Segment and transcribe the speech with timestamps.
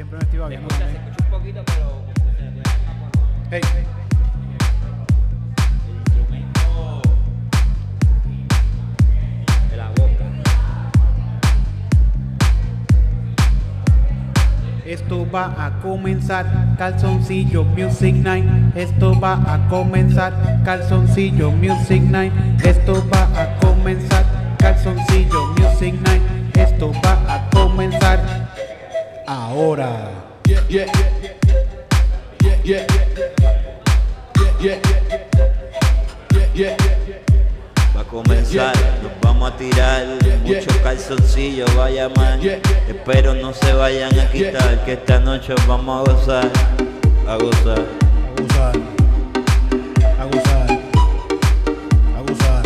[0.00, 3.60] siempre me estoy babiando escucha, se escucha un poquito, pero como se puede.
[3.60, 3.60] Hey.
[14.86, 16.46] Esto va a comenzar,
[16.78, 18.46] calzoncillo Music Night.
[18.74, 20.32] Esto va a comenzar,
[20.64, 22.32] calzoncillo Music Night.
[22.64, 24.24] Esto va a comenzar,
[24.56, 26.56] calzoncillo Music Night.
[26.56, 28.49] Esto va a comenzar
[29.30, 30.10] ahora.
[37.94, 40.04] Va a comenzar, nos vamos a tirar
[40.42, 42.40] muchos calzoncillos, vaya man.
[42.42, 46.50] Espero no se vayan a quitar, que esta noche vamos a gozar,
[47.28, 47.86] a gozar.
[48.36, 48.76] Abusar.
[50.18, 50.78] Abusar.
[52.16, 52.62] Abusar.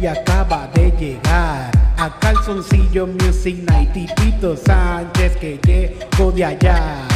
[0.00, 1.71] Y acaba de llegar
[2.02, 7.06] a Calzoncillo Music Night Titito Sánchez que llegó de allá.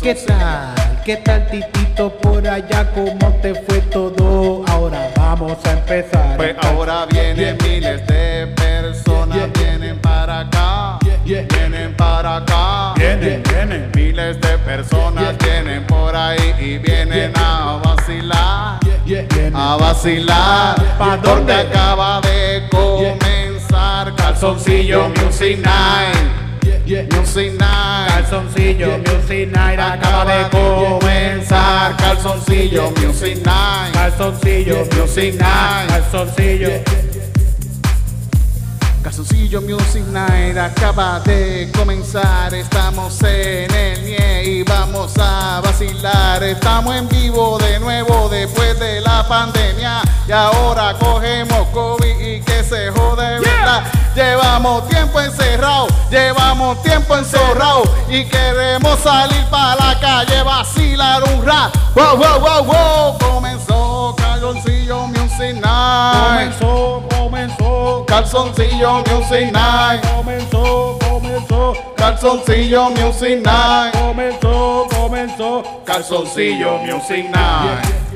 [0.00, 1.02] ¿Qué tal?
[1.04, 2.88] ¿Qué tal Titito por allá?
[2.94, 4.62] ¿Cómo te fue todo?
[4.68, 6.36] Ahora vamos a empezar.
[6.36, 12.94] Pues ahora vienen miles de personas, vienen para acá, vienen para acá.
[12.94, 13.90] Vienen, vienen.
[13.96, 18.78] Miles de personas vienen por ahí y vienen a vacilar,
[19.52, 20.76] a vacilar.
[20.96, 21.54] ¿Pa' Porque dónde?
[21.54, 23.23] acaba de comenzar
[24.44, 26.16] Calzoncillo Music Night.
[27.16, 28.08] Music Night.
[28.10, 31.96] Calzoncillo Music Night acaba de comenzar.
[31.96, 33.94] Calzoncillo Music Night.
[33.94, 35.88] Calzoncillo Music Night.
[35.88, 36.68] Calzoncillo.
[39.02, 42.52] Calzoncillo Music Night acaba de comenzar.
[42.52, 46.42] Estamos en el NIE y vamos a vacilar.
[46.42, 50.02] Estamos en vivo de nuevo después de la pandemia.
[50.28, 53.43] Y ahora cogemos COVID y que se jode.
[54.14, 61.74] Llevamos tiempo encerrado, llevamos tiempo encerrado y queremos salir para la calle, vacilar un rat.
[61.96, 63.18] Wow, wow, wow, wow.
[63.18, 66.52] Comenzó Calzoncillo Music Night.
[66.60, 68.04] Comenzó, comenzó.
[68.06, 70.06] Calzoncillo Music Night.
[70.14, 71.72] Comenzó, comenzó.
[71.96, 73.94] Calzoncillo Music Night.
[73.98, 75.62] Comenzó, comenzó.
[75.84, 78.13] Calzoncillo Music Night.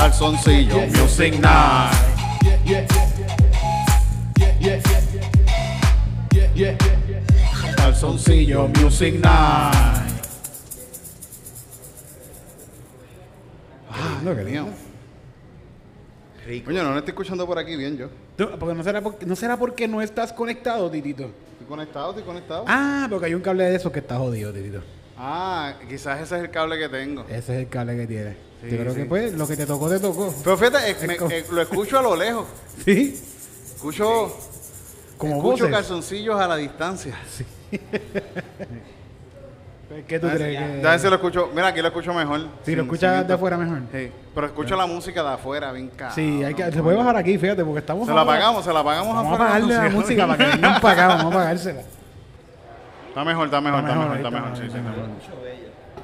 [0.00, 1.92] Calzoncillo Music Night.
[7.76, 9.74] Calzoncillo Music Night.
[13.90, 14.68] Ah, lo que lío.
[16.46, 16.64] Rico.
[16.64, 18.08] Coño, no lo estoy escuchando por aquí bien yo.
[18.58, 21.24] Porque no será, porque, no será porque no estás conectado, Titito.
[21.52, 22.64] Estoy conectado, estoy conectado.
[22.66, 24.82] Ah, porque hay un cable de eso que está jodido, Titito.
[25.18, 27.26] Ah, quizás ese es el cable que tengo.
[27.28, 28.49] Ese es el cable que tiene.
[28.62, 28.98] Sí, Yo creo sí.
[29.00, 30.34] que pues lo que te tocó, te tocó.
[30.44, 32.46] Pero fíjate, eh, me- eh, lo escucho a lo lejos.
[32.84, 33.18] Sí.
[33.76, 34.36] Escucho,
[35.16, 35.70] Como escucho voces.
[35.76, 37.14] calzoncillos a la distancia.
[40.06, 40.80] ¿Qué tú crees que...?
[40.82, 41.48] Ya si lo escucho.
[41.52, 42.40] Mira, aquí lo escucho mejor.
[42.40, 43.80] Si Sin- lo escuchas de afuera mejor.
[43.92, 46.14] Sí, pero escucho la música de afuera, bien caro.
[46.14, 48.06] Sí, hay que, se puede bajar aquí, fíjate, porque estamos...
[48.06, 48.38] Se la afuera.
[48.38, 49.44] apagamos, se la apagamos Vamos a afuera.
[49.44, 51.80] bajarle la música para que vengan para acá, vamos a apagársela.
[53.08, 54.50] Está mejor, está mejor, está mejor, está mejor.
[54.56, 55.04] sí, sí, está mejor.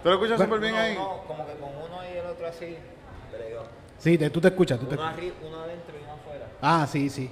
[0.03, 0.97] ¿Tú lo escuchas súper bien ahí?
[0.97, 1.69] Uno, como que con
[2.37, 2.77] otro así.
[3.33, 3.63] bregó.
[3.99, 5.19] Sí, te- tú te escuchas, tú te Uno escuchas.
[5.19, 6.47] arriba, uno adentro y uno afuera.
[6.63, 7.31] Ah, sí, sí.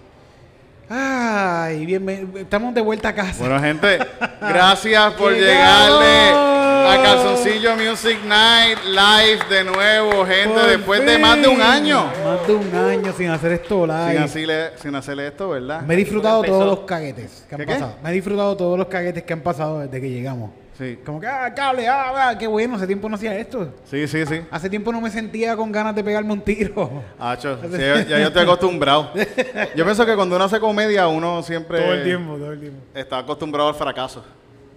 [0.88, 3.36] Ay, bien, estamos de vuelta a casa.
[3.38, 3.98] Bueno, gente,
[4.40, 11.40] gracias por llegarle a Calzoncillo Music Night Live de nuevo, gente, Por después de más
[11.40, 11.62] de un fin.
[11.64, 12.04] año.
[12.22, 14.12] Más de un año sin hacer esto live.
[14.12, 15.80] Sin, hacerle, sin hacerle esto, ¿verdad?
[15.82, 17.72] Me he disfrutado todos los caguetes que han ¿Qué, qué?
[17.72, 17.94] pasado.
[18.02, 20.50] Me he disfrutado todos los caguetes que han pasado desde que llegamos.
[20.76, 23.72] Sí, Como que, ah, cable, ah, ah, qué bueno, hace tiempo no hacía esto.
[23.88, 24.26] sí, sí.
[24.26, 24.40] sí.
[24.50, 27.02] Hace tiempo no me sentía con ganas de pegarme un tiro.
[27.40, 27.46] Sí,
[27.78, 29.12] ya, yo estoy acostumbrado.
[29.76, 32.78] Yo pienso que cuando uno hace comedia, uno siempre todo el tiempo, todo el tiempo.
[32.94, 34.24] está acostumbrado al fracaso.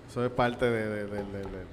[0.10, 0.88] Eso es parte de...
[0.88, 1.24] de- de-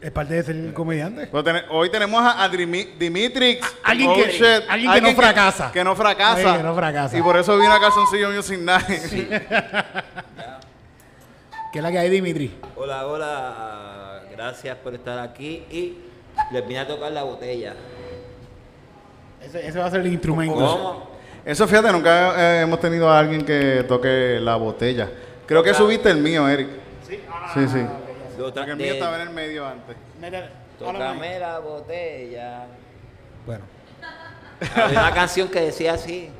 [0.00, 1.28] Es parte de ser comediante.
[1.70, 3.64] Hoy tenemos a, a Dimi- Dimitrix.
[3.82, 4.68] Alguien Oh, que- shit.
[4.68, 5.70] alguien que no fracasa.
[5.70, 6.56] Que, no fracasa.
[6.56, 7.16] Que no fracasa.
[7.18, 8.88] Y por eso vino a Calzoncillo Music Night.
[11.74, 12.56] ¿Qué es la que hay, Dimitri?
[12.76, 15.98] Hola, hola, gracias por estar aquí y
[16.52, 17.74] les vine a tocar la botella.
[19.42, 20.54] Ese, ese va a ser el instrumento.
[20.54, 21.10] ¿Cómo?
[21.44, 25.10] Eso fíjate, nunca eh, hemos tenido a alguien que toque la botella.
[25.46, 26.68] Creo que subiste el mío, Eric.
[27.08, 27.18] Sí,
[27.66, 27.84] sí.
[28.38, 29.96] Lo Porque el mío estaba en el medio antes.
[30.78, 32.66] Tócame la botella.
[33.44, 33.64] Bueno.
[34.76, 36.30] Había una canción que decía así.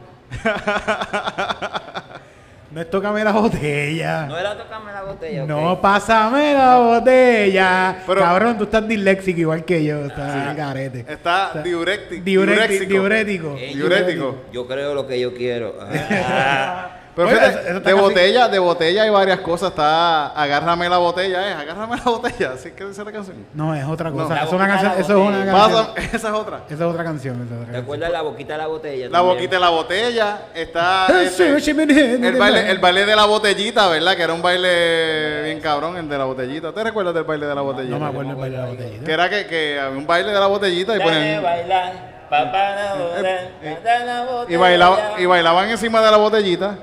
[2.75, 4.27] No es tócame la botella.
[4.27, 5.47] No era tócame la botella.
[5.47, 7.99] No, pásame la botella.
[8.05, 10.07] Pero- Cabrón, tú estás disléxico igual que yo.
[10.07, 11.05] Estás al garete.
[11.09, 12.25] Está diuréctico.
[12.25, 12.85] Diurético.
[12.93, 13.57] Diurético.
[13.57, 14.37] Eh, Diurético.
[14.53, 15.77] Yo creo lo que yo quiero.
[16.27, 17.01] Ah.
[17.17, 19.71] Pero Oye, fíjate, eso- eso está de casi- botella, de botella hay varias cosas.
[19.71, 22.53] Está agárrame la botella, eh, agárrame la botella.
[22.55, 23.47] Así que dice la canción.
[23.55, 24.35] No, es otra cosa.
[24.35, 24.93] La Eso es una boquita de canción.
[24.95, 25.53] la Eso es una botella.
[25.53, 25.87] canción.
[25.95, 26.57] Pasa- esa es otra.
[26.69, 27.35] Esa es otra canción.
[27.37, 29.07] esa es otra ¿Te acuerdas de la boquita de la botella?
[29.07, 29.35] La también?
[29.37, 30.39] boquita de la botella.
[30.55, 34.17] Está este, el, baile, el baile de la botellita, ¿verdad?
[34.17, 36.73] Que era un baile bien cabrón, el de la botellita.
[36.73, 37.97] ¿Te recuerdas del baile de la botellita?
[37.99, 39.05] No me acuerdo el baile de la botellita.
[39.05, 41.43] Que era que, que había un baile de la botellita y ponían...
[41.43, 41.93] bailar,
[42.29, 43.21] papá la boda,
[43.63, 44.45] eh, botella.
[44.49, 46.75] Y, bailaba, y bailaban encima de la botellita.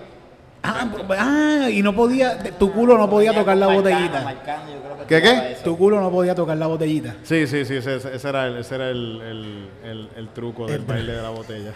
[0.63, 0.87] Ah,
[1.17, 4.21] ah, y no podía, tu culo no podía tocar la Marcando, botellita.
[4.21, 5.57] marcando, yo creo que ¿Qué, qué?
[5.63, 7.15] Tu culo no podía tocar la botellita.
[7.23, 10.81] Sí, sí, sí, ese, ese era, el, ese era el, el, el, el truco del
[10.81, 11.71] El- baile de la botella.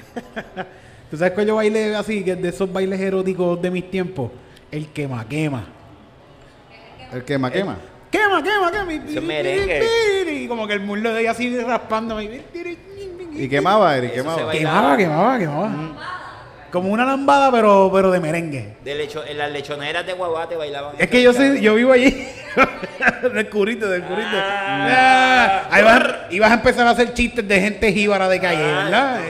[1.09, 4.29] ¿Tú sabes cuál yo bailé así, que es de esos bailes eróticos de mis tiempos?
[4.71, 5.63] El quema, quema.
[7.11, 7.77] El quema, quema.
[8.11, 10.47] Quema, quema, quema.
[10.47, 12.41] Como que el muslo de ella así raspándome.
[13.33, 14.95] Y quemaba, Eri, Eso se quemaba.
[14.95, 15.91] Quemaba, quemaba, quemaba.
[16.71, 18.73] Como una lambada, pero, pero de merengue.
[18.83, 20.95] De lecho, en las lechoneras de Guabate bailaban.
[21.00, 22.27] Es que yo soy, yo vivo allí.
[23.33, 24.27] del curito, del curito.
[24.33, 28.83] Ah, ahí vas, ibas a empezar a hacer chistes de gente jíbara de calle, Ah,
[28.83, 29.21] ¿verdad?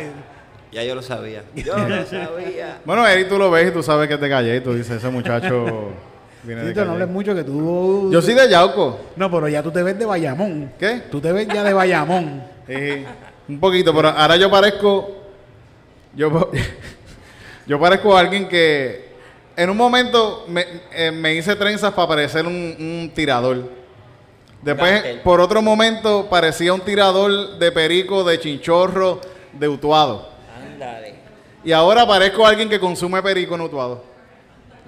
[0.72, 1.44] Ya yo lo sabía.
[1.56, 2.80] Yo lo sabía.
[2.84, 4.56] Bueno, Eri, tú lo ves y tú sabes que es de calle.
[4.58, 5.90] Y tú dices, ese muchacho
[6.44, 8.10] viene de Tito, no hables mucho que tú.
[8.12, 9.00] Yo soy de Yauco.
[9.16, 10.72] No, pero ya tú te ves de Bayamón.
[10.80, 11.04] ¿Qué?
[11.12, 12.44] Tú te ves ya de Bayamón.
[12.68, 13.06] Sí,
[13.48, 15.12] un poquito, pero ahora yo parezco.
[16.16, 16.50] Yo,
[17.68, 19.06] yo parezco alguien que.
[19.58, 23.70] En un momento me, eh, me hice trenzas para parecer un, un tirador.
[24.62, 29.22] Después, por otro momento, parecía un tirador de perico, de chinchorro,
[29.54, 30.30] de utuado.
[30.74, 31.14] Ándale.
[31.64, 34.04] Y ahora parezco alguien que consume perico en utuado.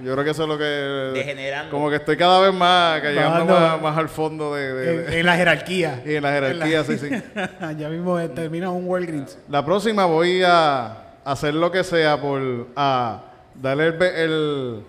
[0.04, 0.64] Yo creo que eso es lo que.
[0.64, 1.72] Degenerando.
[1.72, 3.54] Como que estoy cada vez más cayendo Bajando.
[3.54, 4.74] más, más al fondo de.
[4.74, 6.04] de- En, de- en la jerarquía.
[6.06, 7.10] y en la jerarquía, sí, sí.
[7.78, 9.38] ya mismo termina un Walgreens.
[9.50, 13.22] La próxima voy a hacer lo que sea por a
[13.56, 14.84] darle el, el,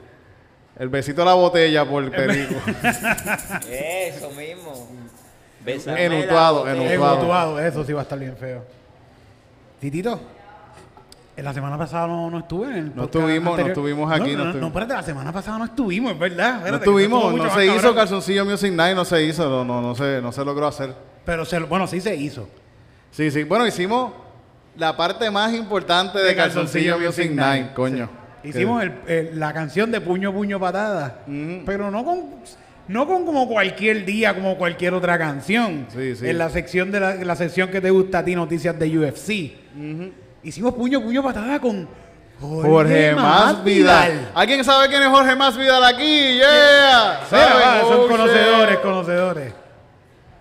[0.78, 2.54] el besito a la botella por el perico.
[3.70, 4.88] Eso mismo.
[5.64, 7.14] Bésame la Enutuado, enutuado.
[7.16, 8.64] Enutuado, eso sí va a estar bien feo.
[9.80, 10.18] Titito,
[11.36, 13.70] en la semana pasada no, no estuve en el No estuvimos, no anterior.
[13.70, 16.52] estuvimos aquí, No, no no, no, espérate, la semana pasada no estuvimos, es verdad.
[16.52, 17.94] no espérate, que estuvimos, no se hizo.
[17.94, 20.94] Calzoncillo Music Night, no se hizo, no, no, no, se, no se logró hacer.
[21.24, 22.48] Pero se, bueno, sí se hizo.
[23.10, 24.12] Sí, sí, bueno, hicimos
[24.78, 28.08] la parte más importante de, Calzoncillo, Music Night, coño.
[28.44, 31.18] Hicimos el- el- la canción de puño, puño, patada.
[31.66, 32.24] Pero no con,
[32.86, 35.86] no con como cualquier día, como cualquier otra canción.
[35.92, 36.28] Sí, sí.
[36.28, 39.52] En la sección de la, la sección que te gusta a ti, noticias de UFC.
[40.44, 41.88] Hicimos puño, puño, patada con
[42.40, 44.30] Jorge, Jorge Más Vidal.
[44.32, 46.36] ¿Alguien sabe quién es Jorge Más Vidal aquí?
[46.38, 47.20] ¡Yeah!
[47.32, 49.52] Va, son Oh, conocedores, conocedores.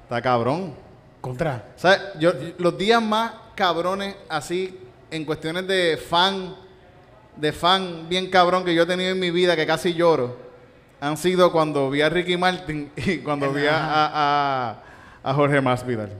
[0.03, 0.75] Está cabrón.
[1.19, 1.63] Contra.
[1.75, 1.99] ¿Sabes?
[2.19, 6.56] Yo, los días más cabrones así, en cuestiones de fan,
[7.36, 10.38] de fan bien cabrón que yo he tenido en mi vida, que casi lloro,
[11.01, 14.83] han sido cuando vi a Ricky Martin y cuando vi a, a,
[15.24, 16.12] a Jorge Masvidal.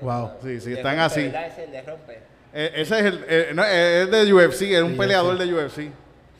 [0.00, 0.30] Wow.
[0.42, 1.20] Sí, sí, están rompe, así.
[1.20, 2.18] Ese le rompe.
[2.54, 5.78] Eh, ese es el, eh, no, es de UFC, es un peleador de UFC.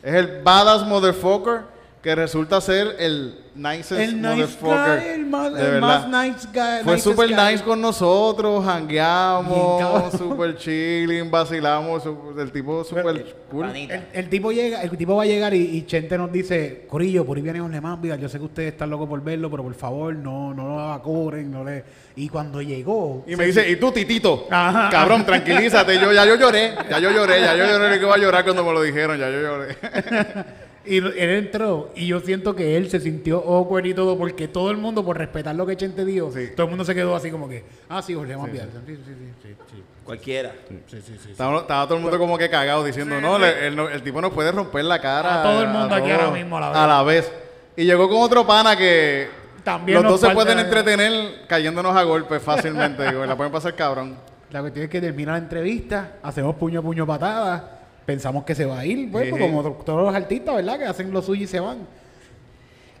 [0.01, 1.61] Es el badass motherfucker
[2.01, 4.99] que resulta ser el nicest El nice motherfucker.
[4.99, 6.07] guy, el más, de el verdad.
[6.07, 6.83] más nice guy.
[6.83, 7.35] Fue guy.
[7.35, 10.11] nice con nosotros, cabrón.
[10.17, 12.03] super chilling, vacilamos,
[12.39, 13.69] el tipo super cool.
[13.75, 17.23] El, el tipo llega, el tipo va a llegar y, y Chente nos dice, Corillo,
[17.23, 19.75] por ahí viene Más Vidal, yo sé que ustedes están locos por verlo, pero por
[19.75, 21.83] favor no, no lo acuren, no le...
[22.15, 24.47] Y cuando llegó, Y me dice, ¿y tú, titito?
[24.49, 24.89] Ajá.
[24.89, 25.99] Cabrón, tranquilízate.
[25.99, 28.63] Yo, ya yo lloré, ya yo lloré, ya yo lloré que iba a llorar cuando
[28.65, 29.77] me lo dijeron, ya yo lloré.
[30.85, 34.71] y él entró y yo siento que él se sintió awkward y todo porque todo
[34.71, 36.49] el mundo, por respetar lo que Chente dijo, Sí.
[36.55, 38.69] todo el mundo se quedó así como que, ah, sí, Jorge Vidal.
[38.85, 40.53] Sí, sí, sí, sí, sí, Cualquiera.
[40.67, 41.31] sí, sí, sí, sí.
[41.31, 44.19] Estaba, estaba todo el mundo como que cagado diciendo, no, le- el, no- el tipo
[44.21, 45.41] nos puede romper la cara.
[45.41, 47.29] A todo el mundo aquí ahora mismo a la vez.
[47.29, 47.33] vez.
[47.77, 49.29] Y llegó con otro pana que
[49.63, 53.07] También los dos se pueden entretener cayéndonos a golpes fácilmente.
[53.07, 54.17] digo, la pueden pasar cabrón.
[54.49, 58.65] La cuestión es que termina la entrevista, hacemos puño a puño patada, pensamos que se
[58.65, 59.39] va a ir, pues, Sí, sí.
[59.39, 60.77] como to- todos los artistas, ¿verdad?
[60.79, 61.79] Que hacen lo suyo y se van.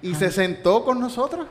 [0.01, 1.47] Y se sentó con nosotros.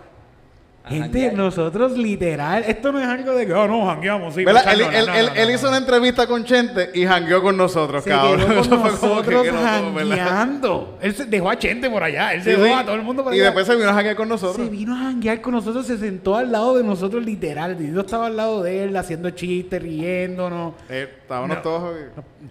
[0.88, 1.34] Gente, janguear.
[1.34, 4.40] nosotros literal, esto no es algo de que, oh, no, jangueamos, sí.
[4.40, 7.42] Él, no, él- no, él- no, él no, hizo una entrevista con Chente y jangueó
[7.42, 8.38] con nosotros, Se cabrón.
[8.49, 10.99] quedó con nosotros jangueando.
[11.00, 12.72] Él se dejó a Chente por allá, él Sí, dejó sí.
[12.72, 13.44] a todo el mundo por Y allá.
[13.46, 14.70] después se vino a janguear con se nosotros.
[14.70, 17.76] vino a janguear con nosotros, se sentó al lado de nosotros literal.
[17.80, 20.75] Y yo estaba al lado de él haciendo chistes, riéndonos.
[20.88, 21.62] Eh, estábamos No.
[21.62, 21.94] todos.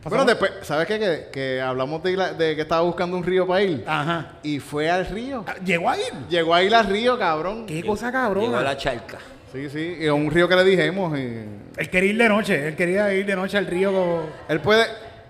[0.03, 0.99] pasamos- Bueno, después, ¿sabes qué?
[0.99, 3.83] Que, que hablamos de, la- de que estaba buscando un río para ir.
[3.87, 4.33] Ajá.
[4.43, 5.43] Y fue al río.
[5.47, 6.03] Ah, Llegó a ir.
[6.29, 7.65] Llegó a ir al río, cabrón.
[7.65, 9.17] Qué cosa Llegó a la charca.
[9.51, 9.97] Sí, sí.
[9.99, 11.17] Y a un río que le dijimos.
[11.17, 11.21] Y...
[11.77, 13.91] Él quería ir de noche, él quería ir de noche al río.
[13.91, 14.85] como- Él puede.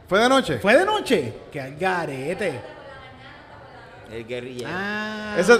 [0.07, 0.57] ¿Fue de noche?
[0.57, 1.33] ¿Fue de noche?
[1.51, 2.53] Que al garete.
[4.11, 4.69] El guerrillero.
[4.73, 5.35] Ah.
[5.37, 5.59] Ese-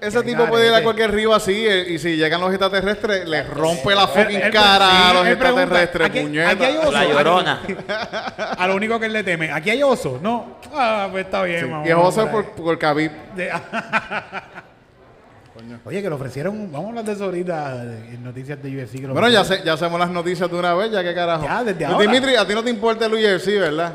[0.00, 3.48] Ese tipo puede ir a cualquier río así eh, y si llegan los extraterrestres, les
[3.50, 6.50] rompe la fucking él- cara a los extraterrestres, aquí- puñeta.
[6.50, 6.92] aquí hay oso.
[6.92, 7.60] La llorona.
[8.58, 9.50] A lo único que él le teme.
[9.50, 10.58] Aquí hay oso, ¿no?
[10.72, 12.78] Ah, pues está bien, Sí, vamos, y es oso por por, por
[15.84, 19.00] Oye, que le ofrecieron, vamos a hablar de eso ahorita en noticias de UFC.
[19.00, 21.44] que lo Bueno, ya, sé- ya hacemos las noticias de una vez, ya que carajo.
[21.44, 22.06] Ya, desde Pues, ahora.
[22.12, 23.92] Dimitri, a ti no te importa el UFC, ¿verdad?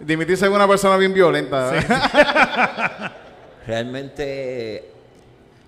[0.00, 1.72] Dimitri es una persona bien violenta.
[3.66, 4.90] Realmente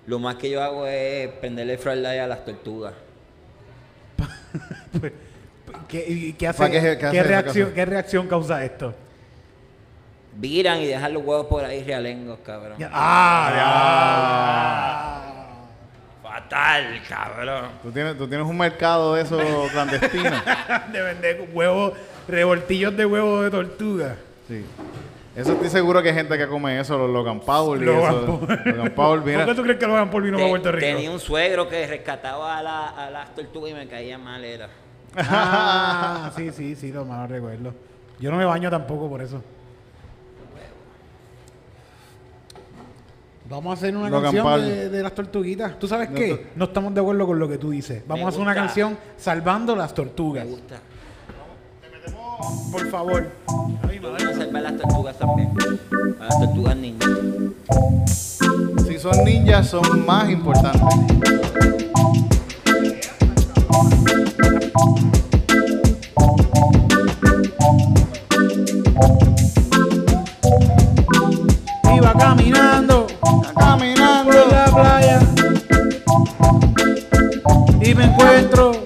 [0.07, 2.93] lo más que yo hago es prenderle flashlight a las tortugas.
[5.87, 7.71] ¿Qué, qué hace, ¿Para qué- qué qué hace esa reacción?
[7.73, 8.93] ¿Qué reacción causa esto?
[10.37, 12.77] Viran y dejan los huevos por ahí realengos, cabrón.
[12.77, 14.41] Ya- ¡Ah!
[16.35, 17.65] Fatal, cabrón.
[17.81, 20.33] tú, tienes, tú tienes un mercado de esos clandestinos.
[20.91, 21.93] de vender huevos,
[22.27, 24.17] revoltillos de huevos de tortuga.
[24.47, 24.65] Sí.
[25.33, 28.39] Eso estoy seguro que hay gente que come eso, los Logan Paul y Logan eso.
[28.39, 28.61] Paul.
[28.65, 29.45] Logan Paul, ¿Por mira.
[29.45, 30.85] qué tú crees que Logan Paul vino para Te- Puerto Rico?
[30.87, 34.67] Tenía un suegro que rescataba a, la- a las tortugas y me caía mal, era.
[35.17, 37.73] Ah, sí, sí, sí, lo más recuerdo.
[38.19, 39.41] Yo no me baño tampoco por eso.
[43.49, 45.77] Vamos a hacer una Logan canción de, de las tortuguitas.
[45.77, 46.47] ¿Tú sabes No, qué?
[46.55, 48.01] No estamos de acuerdo con lo que tú dices.
[48.07, 50.45] Vamos Me a hacer una canción salvando las tortugas.
[50.45, 50.79] Me gusta.
[52.71, 53.29] Por favor.
[54.01, 55.51] Yo voy a salvar las tortugas también.
[56.19, 57.09] A las tortugas niñas.
[58.87, 60.81] Si son ninjas, son más importantes.
[71.95, 73.04] Iba caminando
[73.55, 74.31] Caminando.
[74.31, 75.19] por la playa
[77.81, 78.84] y me encuentro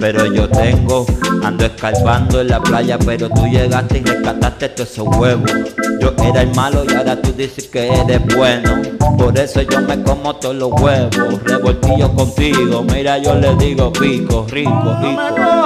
[0.00, 1.06] pero yo tengo.
[1.42, 5.50] Ando escarbando en la playa, pero tú llegaste y rescataste todos esos huevos.
[6.00, 8.82] Yo era el malo y ahora tú dices que eres bueno.
[9.16, 11.42] Por eso yo me como todos los huevos.
[11.44, 15.59] Revoltillo contigo, mira, yo le digo pico, rico, rico.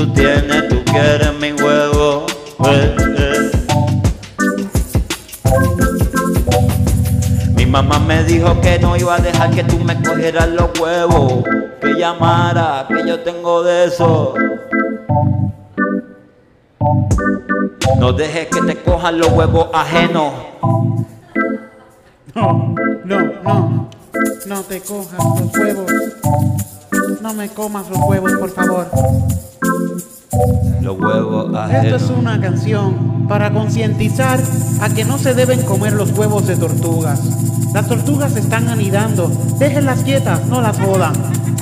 [0.00, 2.24] Tú tienes, tú quieres mi huevo.
[2.64, 3.50] eh, eh.
[7.54, 11.44] Mi mamá me dijo que no iba a dejar que tú me cogieras los huevos.
[11.82, 14.32] Que llamara, que yo tengo de eso.
[17.98, 20.32] No dejes que te cojan los huevos ajenos.
[22.34, 23.90] No, no, no.
[24.46, 25.92] No te cojas los huevos.
[27.20, 28.86] No me comas los huevos, por favor.
[31.70, 34.40] Esto es una canción para concientizar
[34.80, 37.20] a que no se deben comer los huevos de tortugas.
[37.72, 39.28] Las tortugas están anidando.
[39.58, 41.12] Déjenlas quietas, no las jodan.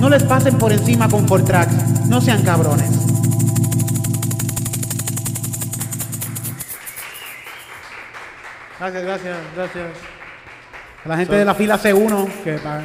[0.01, 2.07] No les pasen por encima con Fortrax.
[2.07, 2.91] No sean cabrones.
[8.79, 9.87] Gracias, gracias, gracias.
[11.05, 12.81] La gente so, de la fila C1 que está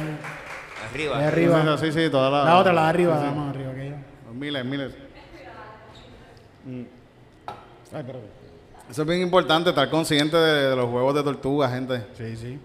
[0.90, 1.18] arriba.
[1.18, 1.78] Ahí arriba.
[1.78, 3.34] Sí, sí, toda la, la otra, la de arriba, sí, sí.
[3.34, 3.72] Vamos, arriba.
[4.34, 4.92] Miles, miles.
[6.66, 6.93] Mm.
[7.94, 8.04] Ay.
[8.90, 12.02] Eso es bien importante, estar consciente de, de los huevos de tortuga, gente.
[12.16, 12.58] Sí, sí.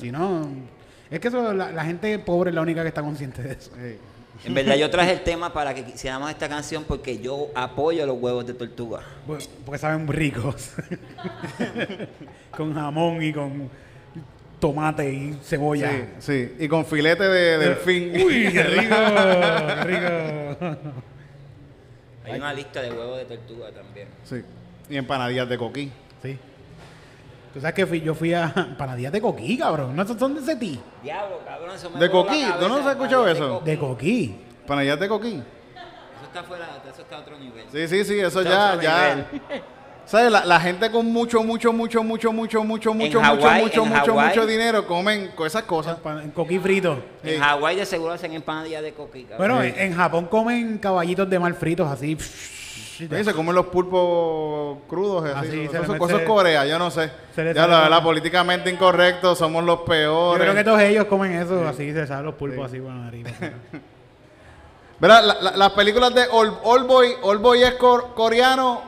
[0.00, 0.48] Si no,
[1.10, 3.70] es que eso, la, la gente pobre es la única que está consciente de eso.
[3.76, 3.96] Sí.
[4.44, 8.18] En verdad yo traje el tema para que hiciéramos esta canción porque yo apoyo los
[8.20, 9.00] huevos de tortuga.
[9.26, 10.72] Pues, Porque saben ricos.
[12.50, 13.70] con jamón y con
[14.58, 15.90] tomate y cebolla.
[16.18, 16.64] Sí, sí.
[16.64, 18.12] Y con filete de delfín.
[18.24, 18.96] Uy, qué rico,
[19.66, 20.78] qué rico.
[22.24, 24.08] Hay una lista de huevos de tortuga también.
[24.24, 24.42] Sí.
[24.88, 25.92] Y empanadillas de coquí.
[26.22, 26.38] Sí.
[27.52, 29.94] Tú sabes que fui- yo fui a panadillas de coquí, cabrón.
[29.94, 30.80] No son de ese ti.
[31.02, 32.44] Diablo, cabrón, eso me ¿De coquí?
[32.58, 33.60] ¿Tú no has escuchado eso?
[33.64, 34.40] De coquí.
[34.62, 35.34] Empanadillas de coquí.
[35.34, 37.66] Eso está fuera, eso está a otro nivel.
[37.70, 39.30] Sí, sí, sí, eso Está ya, ya.
[40.06, 40.30] ¿Sabes?
[40.30, 44.86] La, la gente con mucho, mucho, mucho, mucho, mucho, mucho, mucho, mucho, mucho, mucho, dinero
[44.86, 45.96] comen con esas cosas.
[46.22, 46.98] En coquí frito.
[47.24, 47.30] Sí.
[47.34, 49.38] En Hawái de seguro hacen empanadillas de coquí, cabrón.
[49.38, 49.72] Bueno, Sí.
[49.80, 52.16] en, en Japón comen caballitos de mar fritos así.
[52.18, 55.24] Sí, se comen los pulpos crudos.
[55.34, 55.48] Así.
[55.48, 57.10] Así, se Eso cosas Corea, yo no sé.
[57.34, 60.42] se Ya la la- verdad, políticamente incorrecto, somos los Yo peores.
[60.42, 63.26] creo que todos ellos comen eso, así se saben los pulpos así por la nariz.
[65.00, 68.82] Verá, la- la- las películas de Old, Old Boy, Old Boy es cor- coreano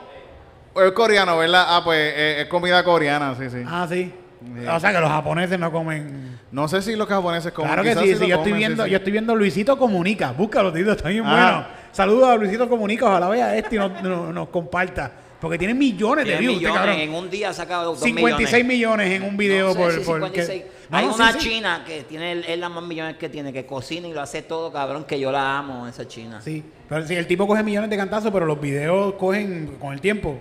[0.81, 1.65] es coreano, ¿verdad?
[1.67, 3.63] Ah, pues eh, es comida coreana, sí, sí.
[3.65, 4.11] ah, sí.
[4.39, 4.67] Sí.
[4.67, 6.37] O sea que los japoneses no comen.
[6.51, 7.73] No sé si los japoneses comen.
[7.73, 8.89] claro que sí, sí, yo estoy comen, sí, viendo, sí.
[8.91, 10.31] yo estoy viendo Luisito Comunica.
[10.31, 11.31] Búscalo, tío, está bien Ah.
[11.31, 11.67] bueno.
[11.91, 15.11] Saludos a Luisito Comunica, ojalá vea este y nos, nos comparta.
[15.41, 16.99] Porque tiene millones de views, este millones, cabrón.
[16.99, 19.07] en un día ha sacado dos 56 millones.
[19.07, 20.63] millones en un video No sé por, si por 56.
[20.63, 21.37] que- No, Hay no, sí, una sí.
[21.39, 24.71] china que tiene es la más millones que tiene, que cocina y lo hace todo,
[24.71, 26.41] cabrón, que yo la amo, esa china.
[26.41, 30.01] Sí, pero si el tipo coge millones de cantazos, pero los videos cogen con el
[30.01, 30.39] tiempo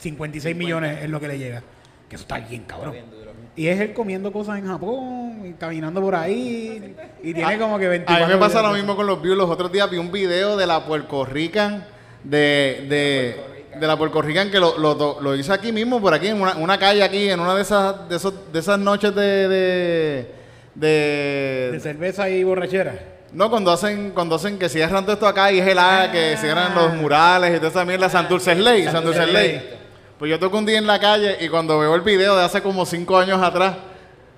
[0.00, 1.62] 56 millones es lo que le llega.
[2.08, 2.92] Que eso está bien, cabrón.
[2.92, 3.30] Bien duro.
[3.56, 7.78] Y es él comiendo cosas en Japón, y caminando por ahí, y tiene Ah, como
[7.78, 9.36] que A 24 mí me pasa lo mismo con los views.
[9.36, 11.84] Los otros días vi un video de la Puerto Rican,
[12.24, 16.28] de, de, de la Puerto Rican que lo, lo, lo hice aquí mismo, por aquí,
[16.28, 19.48] en una, una calle aquí, en una de esas, de esos, de esas noches de,
[19.48, 20.34] de,
[20.74, 22.94] de- De cerveza y borrachera.
[23.32, 26.36] no, cuando hacen, cuando hacen que cierran todo esto acá y es el área, que
[26.38, 29.76] cierran los murales y toda esa mierda, Santurce Ley, Santurce Ley.
[30.20, 32.62] Pues yo toco un día en la calle y cuando veo el video de hace
[32.62, 33.76] como cinco años atrás,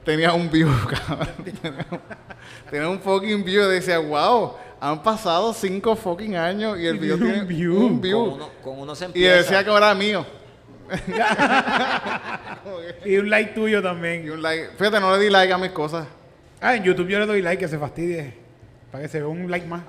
[0.05, 0.69] tenía un view,
[1.07, 1.29] cabrón.
[1.45, 2.01] Tenía un-
[2.71, 3.65] Tenía un fucking view.
[3.69, 7.77] Y decía, wow, han pasado cinco fucking años y el Y video tiene un view.
[7.77, 8.21] un Con view.
[8.23, 10.25] uno, con uno se Y decía que ahora era mío.
[13.05, 14.31] Y un like tuyo Y también.
[14.31, 14.71] un like.
[14.79, 16.07] Fíjate, no le di like a mis cosas.
[16.61, 18.35] Ah, en YouTube yo le doy like que se fastidie.
[18.93, 19.83] Para que se vea un like más.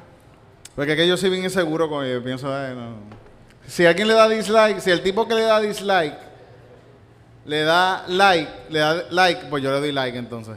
[0.75, 2.95] Porque es que yo soy bien inseguro con yo pienso, "Ay, no".
[3.67, 6.17] Si alguien le da dislike, si el tipo que le da dislike
[7.45, 10.55] le da like, le da like, pues yo le doy like entonces.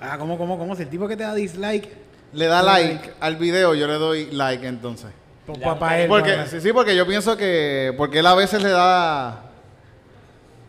[0.00, 0.76] Ah, ¿cómo, cómo, cómo?
[0.76, 1.96] Si el tipo que te da dislike,
[2.32, 5.10] Le da like al video, yo le doy like entonces.
[5.46, 6.08] pues un para él.
[6.08, 9.47] Porque, sí, sí, porque yo pienso que, porque él a veces le da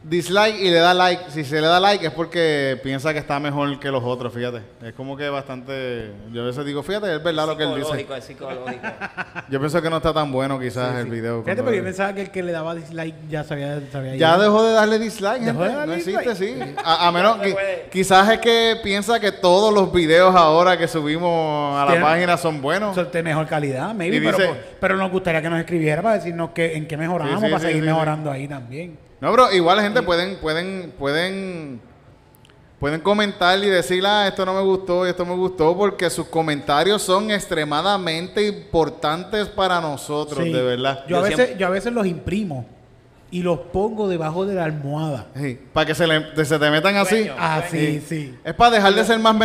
[0.03, 1.23] dislike y le da like.
[1.29, 4.61] Si se le da like es porque piensa que está mejor que los otros, fíjate.
[4.83, 7.81] Es como que bastante, yo a veces digo, fíjate, es verdad lo que él dice.
[7.85, 8.87] Psicológico, es psicológico.
[9.49, 11.09] Yo pienso que no está tan bueno quizás el Sí.
[11.09, 11.43] video.
[11.43, 13.79] Fíjate, pero yo pensaba que el que le daba dislike ya sabía.
[13.91, 15.69] sabía Ya dejó de darle dislike, Dejó gente.
[15.71, 16.75] de darle no existe, sí.
[16.85, 21.75] A, a menos que quizás es que piensa que todos los videos ahora que subimos
[21.79, 22.95] a la página son buenos.
[22.97, 26.15] Es de mejor calidad, maybe, Y pero, dice- pero nos gustaría que nos escribiera para
[26.15, 27.93] decirnos que, en qué mejoramos, Sí, sí, para sí, seguir sí, sí.
[27.93, 29.08] mejorando ahí también.
[29.21, 31.81] No, pero igual la gente pueden, pueden, pueden,
[32.79, 36.27] pueden comentar y decir, ah, esto no me gustó y esto me gustó, porque sus
[36.27, 40.51] comentarios son extremadamente importantes para nosotros, Sí.
[40.53, 41.03] de verdad.
[41.07, 42.65] Yo, a Yo veces, siempre- yo a veces los imprimo
[43.31, 45.27] y los pongo debajo de la almohada.
[45.35, 47.17] Sí, para que se, le- se te metan así.
[47.17, 47.35] Sueño.
[47.37, 48.35] Ah, sí, sí.
[48.43, 49.35] Es para dejar de ser más,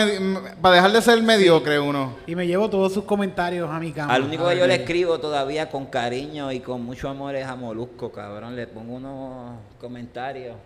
[0.61, 2.15] para dejar de ser mediocre uno.
[2.27, 4.13] Y me llevo todos sus comentarios a mi cama.
[4.15, 7.57] Al único que yo le escribo todavía con cariño y con mucho amor es a
[7.57, 8.57] Molusco, cabrón.
[8.57, 10.57] Le pongo unos comentarios.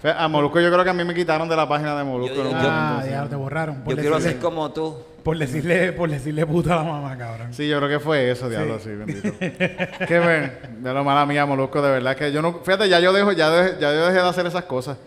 [0.00, 2.34] Fe- A Molusco yo creo que a mí me quitaron de la página de Molusco.
[2.34, 3.10] Yo- en un yo- Ah, sí.
[3.10, 3.76] ya te borraron.
[3.82, 4.96] Por Yo quiero decirle, como tú.
[5.22, 7.52] por decirle, por decirle puta a la mamá, cabrón.
[7.54, 9.32] Sí, yo creo que fue eso, diablo, sí, bendito.
[10.06, 13.12] Qué ven, de lo mala mía, Molusco, de verdad que yo no, fíjate, ya yo
[13.12, 14.98] dejo, ya, dejé- ya yo dejé de hacer esas cosas.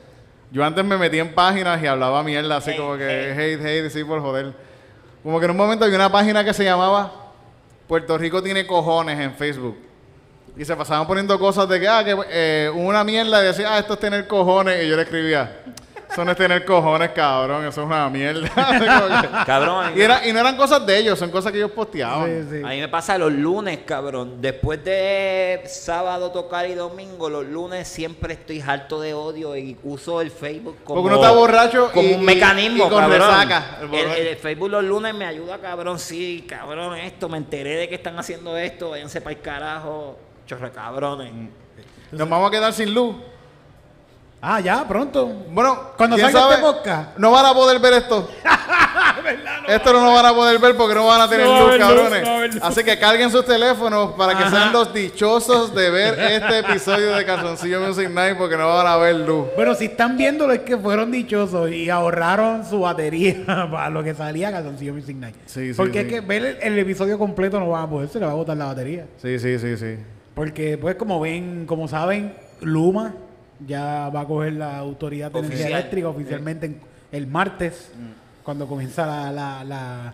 [0.52, 3.62] Yo antes me metí en páginas y hablaba mierda, así como que hate.
[3.62, 4.54] hate, hate, sí, por joder.
[5.22, 7.12] Como que en un momento había una página que se llamaba
[7.88, 9.78] Puerto Rico tiene cojones en Facebook.
[10.58, 13.80] Y se pasaban poniendo cosas de que, ah, que eh, una mierda y decía, ah,
[13.80, 14.84] esto es tener cojones.
[14.84, 15.62] Y yo le escribía,
[16.12, 17.66] Eso no es tener cojones, cabrón.
[17.68, 18.50] Eso es una mierda.
[19.46, 22.26] Cabrón, y, era- y no eran cosas de ellos, son cosas que ellos posteaban.
[22.50, 22.64] Sí, sí.
[22.66, 24.42] A mí me pasa los lunes, cabrón.
[24.42, 30.20] Después de sábado tocar y domingo, los lunes siempre estoy harto de odio y uso
[30.20, 33.20] el Facebook como, Porque uno está borracho como y- un mecanismo, y con cabrón.
[33.22, 36.00] resaca, el El, el Facebook los lunes me ayuda, cabrón.
[36.00, 37.30] Sí, cabrón, esto.
[37.30, 38.90] Me enteré de que están haciendo esto.
[38.90, 40.18] Váyanse para el carajo.
[40.50, 41.32] Chorre cabrones.
[42.12, 43.16] Nos vamos a quedar sin luz.
[44.42, 45.28] Ah, ya, pronto.
[45.28, 46.56] Bueno, Cuando ¿quién salga sabe?
[46.56, 47.18] este podcast.
[47.20, 48.28] No van a poder ver esto.
[49.68, 51.64] esto no lo van a poder ver porque no van a tener No va a
[51.68, 52.24] luz, cabrones.
[52.24, 52.58] no luz.
[52.64, 54.50] Así que carguen sus teléfonos para que Ajá.
[54.50, 58.98] sean los dichosos de ver este episodio de Calzoncillo Music Night porque no van a
[58.98, 59.50] ver luz.
[59.56, 64.16] Bueno, si están viéndolo es que fueron dichosos y ahorraron su batería para lo que
[64.16, 65.36] salía Calzoncillo Music Night.
[65.46, 66.08] Sí, sí, Porque sí.
[66.08, 68.36] es que ver el, el episodio completo no van a poder, se le va a
[68.36, 69.06] botar la batería.
[69.22, 69.98] Sí, sí, sí, sí.
[70.36, 73.13] Porque pues como ven, como saben, Luma
[73.65, 77.92] ya va a coger la autoridad de energía eléctrica oficialmente en- el martes,
[78.44, 80.13] cuando comienza la, la, la,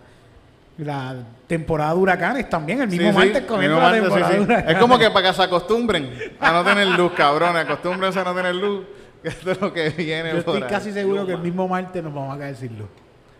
[0.77, 1.15] la
[1.47, 4.39] temporada de huracanes también, el mismo Sí, sí, martes comienza mismo la martes, temporada de
[4.41, 4.71] huracanes.
[4.75, 7.63] Es como que para que se acostumbren a no tener luz, cabrones.
[7.65, 8.85] Acostúmbrense a no tener luz.
[9.25, 12.13] Que esto es lo que viene Yo estoy casi seguro que el mismo martes nos
[12.13, 12.87] vamos a caer sin luz.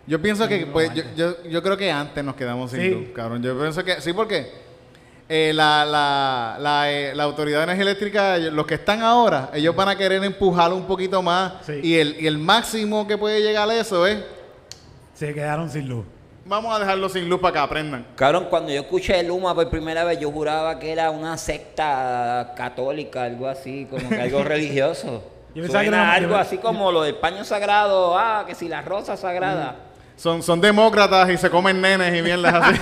[0.07, 3.43] Yo pienso que, pues, yo, yo, yo creo que antes nos quedamos sin luz, cabrón.
[3.43, 4.51] Yo pienso que, sí, porque
[5.27, 9.75] eh, la, la, la, eh, la Autoridad de Energía Eléctrica, los que están ahora, ellos
[9.75, 11.53] van a querer empujarlo un poquito más.
[11.65, 11.79] Sí.
[11.83, 14.19] Y, el, y el máximo que puede llegar a eso es,
[15.13, 16.05] Se quedaron sin luz.
[16.45, 18.05] vamos a dejarlo sin luz para que aprendan.
[18.15, 23.23] Cabrón, cuando yo escuché Luma por primera vez, yo juraba que era una secta católica,
[23.23, 25.23] algo así, como que algo religioso.
[25.55, 29.15] Yo que algo yo- así como lo del paño sagrado, ah, que si la rosa
[29.17, 29.75] sagrada.
[30.17, 32.79] Son, son demócratas y se comen nenes y mierdas así.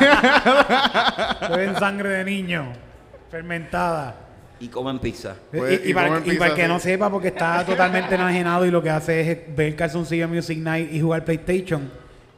[1.49, 2.65] Beben sangre de niño,
[3.29, 4.15] fermentada.
[4.59, 5.35] Y comen pizza.
[5.51, 8.15] Pues, y, y y para, comen y para el que no sepa, porque está totalmente
[8.15, 11.91] enajenado y lo que hace es ver Calzoncillo Music Night y jugar PlayStation,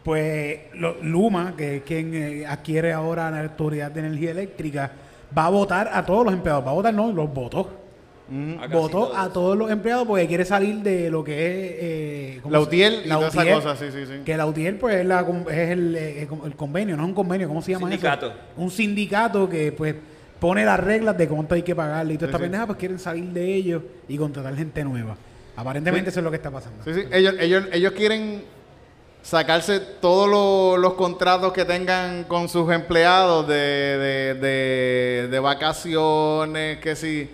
[0.03, 4.91] pues lo- Luma, que es quien eh, adquiere ahora la autoridad de energía eléctrica,
[5.37, 6.65] va a votar a todos los empleados.
[6.65, 7.84] Va a votar, no, los votó.
[8.27, 8.57] Mm.
[8.59, 9.17] A Votó todos.
[9.17, 11.75] a todos los empleados porque quiere salir de lo que es...
[11.79, 14.13] Eh, ¿cómo La UTIEL y la toda esa cosa, sí, sí, sí.
[14.25, 17.13] Que la UTIEL pues es, la, con- es el, eh, el convenio, no es un
[17.15, 18.27] convenio, ¿cómo se llama Sindicato.
[18.27, 18.35] eso?
[18.57, 19.93] Un sindicato que pues
[20.39, 22.43] pone las reglas de cuánto hay que pagarle y toda Sí, esta sí.
[22.43, 25.15] pendeja pues quieren salir de ellos y contratar gente nueva.
[25.55, 26.83] Aparentemente eso es lo que está pasando.
[26.83, 27.01] Sí, sí.
[27.11, 28.43] Ellos, ellos, ellos quieren
[29.21, 36.77] sacarse todos los, los contratos que tengan con sus empleados de, de, de- de vacaciones,
[36.79, 37.29] que si,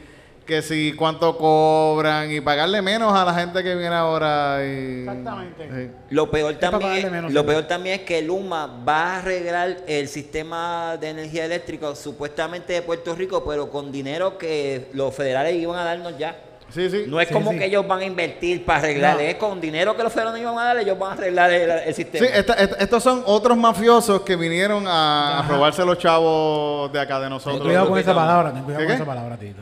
[0.52, 4.58] que si cuánto cobran y pagarle menos a la gente que viene ahora.
[4.62, 5.70] Y, Exactamente.
[5.74, 5.92] Sí.
[6.10, 10.98] Lo peor, también, menos lo peor también es que Luma va a arreglar el sistema
[11.00, 15.86] de energía eléctrica supuestamente de Puerto Rico, pero con dinero que los federales iban a
[15.86, 16.36] darnos ya.
[16.70, 17.06] Sí, sí.
[17.08, 17.58] No es Sí, como sí.
[17.60, 19.20] que ellos van a invertir para arreglar, No.
[19.22, 21.94] es con dinero que los federales iban a dar, ellos van a arreglar el, el
[21.94, 22.26] Sí, sistema.
[22.28, 27.24] esta- esta- estos son otros mafiosos que vinieron a, robarse los chavos de acá de
[27.26, 27.62] Ten nosotros.
[27.62, 29.02] cuidado con esa palabra, ten cuidado ¿Qué, con qué?
[29.04, 29.62] esa palabra, Tito.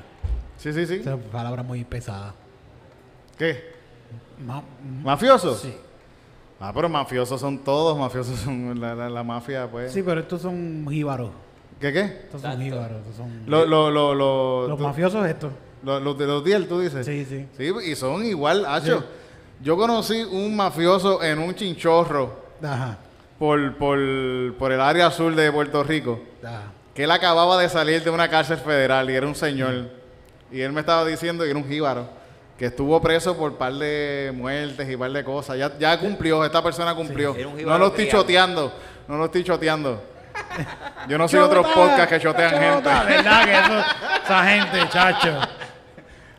[0.60, 0.96] Sí, sí, sí.
[0.96, 2.36] Esa palabra muy pesada.
[3.38, 3.72] ¿Qué?
[4.46, 4.64] Ma-
[5.04, 5.60] ¿Mafiosos?
[5.62, 5.74] sí.
[6.60, 9.94] Ah, pero mafiosos son todos, mafiosos son la, la- la mafia, pues.
[9.94, 11.32] sí, pero estos son jíbaros.
[11.80, 12.02] ¿Qué qué?
[12.26, 12.98] Estos son jíbaros.
[12.98, 15.52] Estos son Lo, lo, lo, lo- los tú- mafiosos estos.
[15.84, 17.06] lo- los de los Diel, tú dices.
[17.06, 17.48] Sí, sí.
[17.58, 19.00] Sí, y son igual, hacho.
[19.00, 19.06] Sí.
[19.62, 22.98] Yo conocí un mafioso en un chinchorro Ajá.
[23.38, 23.98] por, por,
[24.58, 26.64] por el área sur de Puerto Rico, ajá.
[26.94, 29.98] que él acababa de salir de una cárcel federal y era un señor.
[30.52, 32.08] Y él me estaba diciendo que era un jíbaro,
[32.58, 35.58] que estuvo preso por par de muertes y par de cosas.
[35.58, 37.36] Ya, ya cumplió, esta persona cumplió.
[37.66, 38.24] No lo estoy criado.
[38.24, 38.74] choteando,
[39.08, 40.04] no lo estoy choteando.
[41.08, 42.90] Yo no soy otros podcasts que chotean gente.
[42.90, 45.40] ¿Verdad que eso, esa gente, chacho?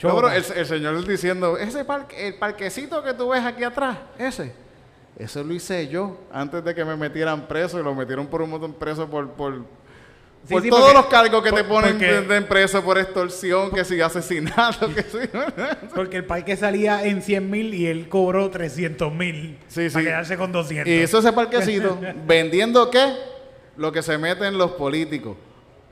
[0.02, 3.98] No, pero el, el señor diciendo, ese parque, el parquecito que tú ves aquí atrás,
[4.18, 4.54] ese,
[5.18, 8.48] eso lo hice yo antes de que me metieran preso y lo metieron por un
[8.48, 9.62] montón preso por, por,
[10.46, 13.70] Sí, por sí, todos porque- los cargos que te ponen porque- de, preso por extorsión,
[13.70, 15.18] que si asesinato, que si...
[15.94, 19.58] Porque el parque salía en 100 mil y él cobró 300 mil.
[19.68, 20.06] Sí, Para sí.
[20.06, 20.88] quedarse con 200.
[20.88, 23.12] y hizo ese parquecito vendiendo qué?
[23.76, 25.36] Lo que se meten los políticos.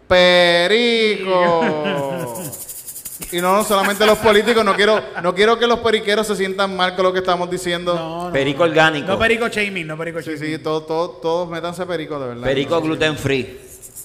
[0.08, 1.62] Perico.
[3.30, 6.94] Y no, solamente los políticos, no quiero, no quiero que los periqueros se sientan mal
[6.96, 7.94] con lo que estamos diciendo.
[7.94, 9.06] No, no, Perico orgánico.
[9.06, 10.56] No perico shaming, no perico Sí, shaming.
[10.56, 12.42] sí, todos, todos, todos métanse perico, de verdad.
[12.44, 13.58] Perico no, gluten free.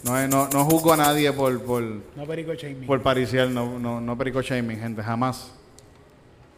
[0.03, 2.85] No, no, no juzgo a nadie por, por, No perico shaming.
[2.87, 5.53] por pariciar, no, no, no perico shaming, gente, jamás.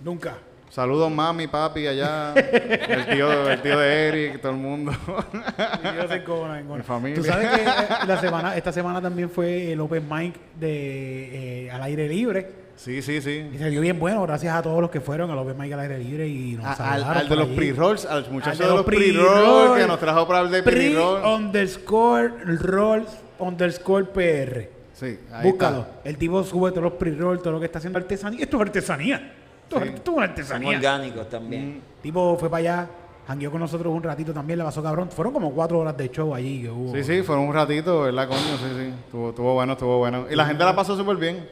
[0.02, 0.38] Nunca.
[0.70, 4.92] Saludos mami, papi, allá, el tío, el tío de Eric, todo el mundo.
[4.92, 7.16] Y yo soy cobra, en Mi familia.
[7.16, 7.68] Tú sabes que eh,
[8.08, 13.02] la semana, esta semana también fue el open mic de eh, al aire libre Sí,
[13.02, 13.50] sí, sí.
[13.54, 15.72] Y se dio bien bueno, gracias a todos los que fueron a los Open Mic
[15.72, 17.56] al aire libre y nos A- al, saludaron al de por los allí.
[17.56, 21.24] pre-rolls, al muchacho Al de los pre-rolls que nos trajo para hablar de Pre pre-roll.
[21.26, 23.08] underscore rolls
[23.40, 24.70] underscore PR.
[24.94, 25.80] Sí, ahí Búscalo.
[25.82, 25.92] está.
[26.10, 28.40] El tipo sube todos los pre-rolls, todo lo que está haciendo artesanía.
[28.42, 29.34] Esto es artesanía.
[29.64, 29.90] Esto, es- Sí.
[29.96, 30.78] esto es una Son artesanía.
[30.78, 31.62] orgánicos también.
[31.98, 32.88] El tipo fue para allá,
[33.28, 35.10] jangueó con nosotros un ratito también, le pasó cabrón.
[35.10, 36.94] Fueron como cuatro horas de show allí que hubo.
[36.96, 38.40] Sí, sí, fueron un ratito, ¿verdad, coño?
[38.40, 38.94] Sí, sí.
[39.06, 40.26] Estuvo, estuvo bueno, estuvo bueno.
[40.30, 41.50] Y la gente la pasó súper bien.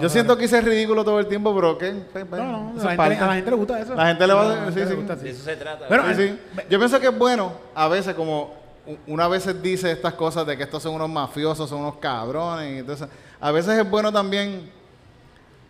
[0.00, 1.92] Yo siento que hice ridículo todo el tiempo, pero ¿qué?
[1.92, 3.94] No, no, eso a la, gente, a la gente le gusta eso.
[3.94, 4.94] La gente le va a- sí, sí.
[5.22, 5.86] De eso se trata.
[5.88, 6.38] Pero- Sí, sí.
[6.68, 8.63] Yo pienso que es bueno, a veces como
[9.06, 12.78] una vez dice estas cosas de que estos son unos mafiosos, son unos cabrones, y
[12.78, 13.08] entonces
[13.40, 14.70] a veces es bueno también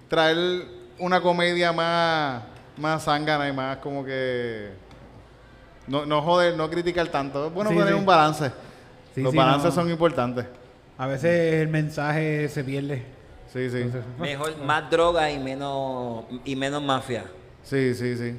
[0.09, 0.67] traer
[0.99, 2.43] una comedia más,
[2.77, 4.71] más zángana y más como que
[5.87, 7.47] no, no joder, no criticar tanto.
[7.49, 7.99] Es bueno Sí, tener sí.
[7.99, 8.53] un balance.
[9.15, 9.83] Sí, Los sí, balances no.
[9.83, 10.47] son importantes.
[10.97, 13.05] A veces el mensaje se pierde.
[13.53, 13.85] Sí, sí.
[14.19, 17.25] Mejor, más droga y menos, y menos mafia.
[17.63, 18.37] Sí, sí, sí.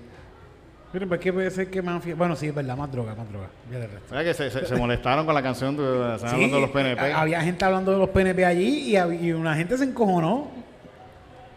[0.95, 2.15] Pero pues que puede ser que mafia.
[2.15, 3.47] Bueno, sí, es verdad, más droga, más droga.
[3.69, 4.15] Ya de resto.
[4.15, 7.11] ¿Verdad que se, se- se molestaron con la canción de, están hablando de los PNP?
[7.11, 10.47] Había gente hablando de los PNP allí y, y una gente se encojonó.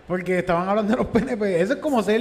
[0.09, 1.61] Porque estaban hablando de los PNP.
[1.61, 2.21] Eso es como ser.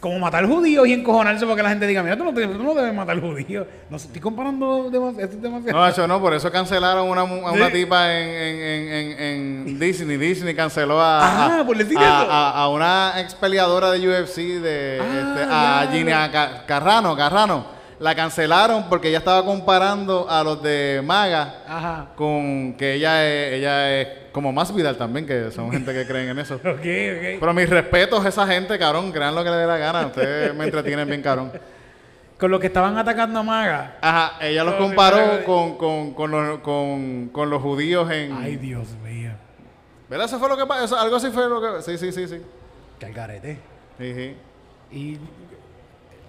[0.00, 2.74] Como matar judíos y encojonarse porque la gente diga, mira, tú no, te- tú no
[2.74, 3.66] debes matar judíos.
[3.88, 5.24] No estoy comparando demasiado.
[5.24, 5.78] Esto es demasiado.
[5.78, 7.72] No, eso no, por eso cancelaron una, a una Sí.
[7.72, 10.16] tipa en, en, en, en, en Disney.
[10.18, 11.20] Disney canceló a,
[11.56, 12.30] Ah, a, por decir a- eso.
[12.30, 17.75] a- a una ex peleadora de UFC, de, Ah, este, a Gina Ca- Carrano, Carrano.
[17.98, 22.08] La cancelaron porque ella estaba comparando a los de Maga Ajá.
[22.14, 26.28] con que ella es, ella es como más Vidal también, que son gente que creen
[26.28, 26.56] en eso.
[26.64, 27.40] Ok, ok.
[27.40, 30.06] Pero mis respetos a esa gente, cabrón, crean lo que le dé la gana.
[30.06, 31.52] Ustedes me entretienen bien, cabrón.
[32.38, 33.96] Con los que estaban atacando a Maga.
[34.02, 38.32] Ajá, ella los comparó con, con, con, los, con, con los judíos en...
[38.34, 39.30] Ay, Dios mío.
[40.10, 40.26] ¿Verdad?
[40.26, 40.98] Eso fue lo que pasó.
[40.98, 41.82] Algo así fue lo que...
[41.82, 42.42] Sí, sí, sí, sí.
[43.00, 43.58] Calgarete.
[43.98, 44.36] Sí, sí.
[44.92, 45.18] Y.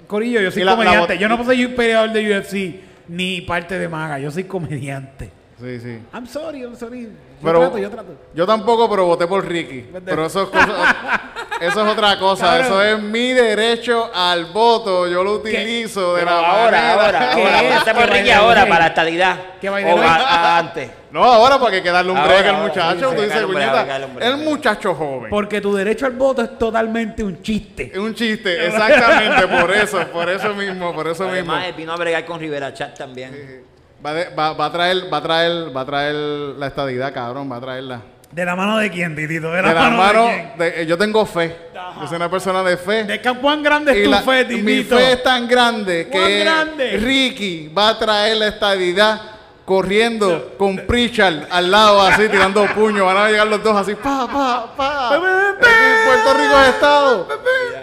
[0.07, 1.17] Corillo, yo soy la- comediante.
[1.17, 4.19] yo no soy un peleador de UFC ni parte de Maga.
[4.19, 5.29] Yo soy comediante.
[5.59, 5.99] Sí, sí.
[6.13, 7.09] I'm sorry, I'm sorry.
[7.39, 8.07] Yo Pero- trato, yo trato.
[8.33, 9.85] Yo tampoco, pero voté por Ricky.
[10.03, 11.21] Pero eso es, cosa-
[11.61, 12.45] eso es otra cosa.
[12.47, 12.65] Cabrón.
[12.65, 15.07] Eso es mi derecho al voto.
[15.07, 16.93] Yo lo utilizo de Pero la ahora, manera.
[17.05, 17.57] ahora, ¿Qué ahora.
[17.61, 17.69] es?
[17.69, 19.37] Votaste por ¿Qué Ricky ahora para la estabilidad.
[19.61, 20.89] ¿Qué O a- a- antes.
[21.11, 23.09] No, ahora porque hay que darle un Ahora, break al ahora, muchacho.
[23.11, 25.29] sí, Tú sí, dices, puñeta, el muchacho joven.
[25.29, 27.91] Porque tu derecho al voto es totalmente un chiste.
[27.93, 31.53] Es un chiste, exactamente, por eso, por eso mismo, por eso mismo.
[31.53, 33.63] Además, vino a bregar con Rivera Chat también.
[34.05, 37.51] Va, de- va- va a traer, va a traer, va a traer la estadidad, cabrón,
[37.51, 38.01] va a traerla.
[38.31, 39.49] ¿De la mano de quién, Titito?
[39.51, 40.57] ¿De De la, mano, mano, de quién?
[40.57, 41.55] de- eh, yo tengo fe.
[42.01, 43.05] Yo soy una persona de fe.
[43.05, 44.97] ¿De qué- cuán grande es tu la- fe, mi Titito?
[44.97, 46.97] fe es tan grande ¿Cuán que grande?
[46.97, 49.21] Ricky va a traer la estadidad
[49.65, 53.05] corriendo con Pritchard al lado así tirando puños.
[53.05, 55.09] Van a llegar los dos así, pa, pa, pa.
[55.19, 57.27] Puerto Rico es estado.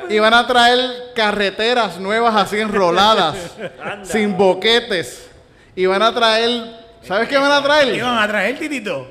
[0.08, 0.78] Y van a traer
[1.14, 3.36] carreteras nuevas así enroladas,
[4.04, 5.30] sin boquetes.
[5.76, 8.02] Y van a traer, ¿sabes qué van a ¿Qué traer?
[8.02, 9.08] van a traer, Titito?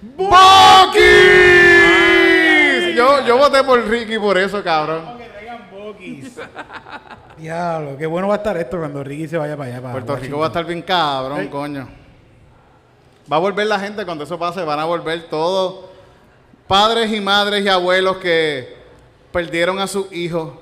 [0.00, 1.00] ¡Bucky!
[2.94, 5.18] Yo, yo voté por Ricky por eso, cabrón.
[5.18, 6.36] Que traigan Bokis.
[7.36, 9.80] Diablo, qué bueno va a estar esto cuando Ricky se vaya para allá.
[9.82, 11.88] Para Puerto Rico va a estar bien cabrón, coño.
[13.30, 15.84] Va a volver la gente cuando eso pase, van a volver todos
[16.66, 18.76] padres y madres y abuelos que
[19.32, 20.52] perdieron a sus hijos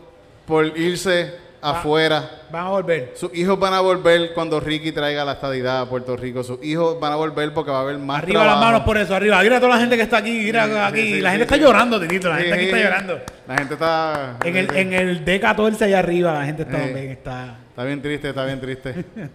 [0.47, 2.43] por irse afuera.
[2.51, 3.13] Van a volver.
[3.17, 6.43] Sus hijos van a volver cuando Ricky traiga la estadidad a Puerto Rico.
[6.45, 8.61] Sus hijos van a volver porque va a haber más Arriba trabajo.
[8.61, 9.43] las manos por eso, arriba.
[9.43, 11.01] Mira a toda la gente que está aquí, mira Sí, aquí.
[11.01, 12.29] sí, sí, la gente está llorando, Titito.
[12.29, 13.21] La gente aquí está llorando.
[13.49, 14.37] La gente está...
[14.45, 17.57] En el, en el D14 allá arriba, la gente está también está.
[17.71, 18.91] Está bien triste, está bien triste.
[18.91, 19.31] Está-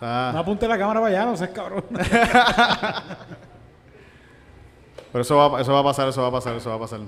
[0.32, 1.84] No apunte la cámara para allá, no seas cabrón.
[5.12, 7.00] Pero eso va, eso va a pasar, eso va a pasar, eso va a pasar.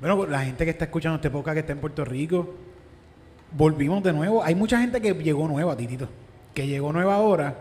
[0.00, 2.54] bueno, la gente que está escuchando este podcast que está en Puerto Rico,
[3.56, 4.42] volvimos de nuevo.
[4.42, 6.08] Hay mucha gente que llegó nueva, Titito.
[6.52, 7.54] Que llegó nueva ahora.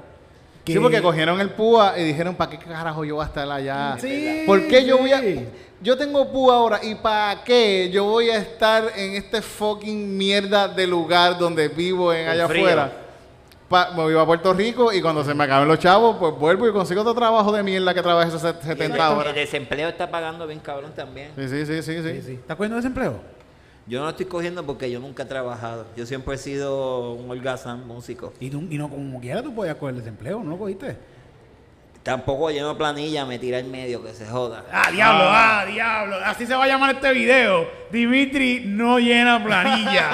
[0.66, 0.74] Que...
[0.74, 3.98] Sí, porque cogieron el púa y dijeron, ¿para qué carajo yo voy a estar allá?
[4.00, 5.22] Sí, ¿Por qué yo voy a...?
[5.82, 10.70] Yo tengo púa ahora, ¿y para qué yo voy a estar en este fucking mierda
[10.70, 12.64] de lugar donde vivo en allá frío.
[12.64, 12.92] afuera?
[13.68, 16.70] Pa- me voy a Puerto Rico y cuando se me acaben los chavos, pues vuelvo
[16.70, 19.28] y consigo otro trabajo de mierda que trabaje esas set- 70 el, horas.
[19.30, 21.32] el desempleo está pagando bien cabrón también.
[21.36, 22.10] Sí, sí, sí, sí, sí.
[22.14, 22.32] Sí, sí.
[22.36, 23.20] ¿Estás cogiendo desempleo?
[23.86, 25.86] Yo no lo estoy cogiendo porque yo nunca he trabajado.
[25.98, 28.32] Yo siempre he sido un holgazán músico.
[28.40, 30.98] Y, tú, y no como quiera tú podías coger desempleo, ¿no lo cogiste?
[32.04, 34.66] Tampoco lleno planilla, me tira en medio, que se joda.
[34.74, 36.18] Ah, diablo, ah, diablo.
[36.26, 37.66] Así se va a llamar este video.
[37.92, 40.10] Dimitri no llena planilla.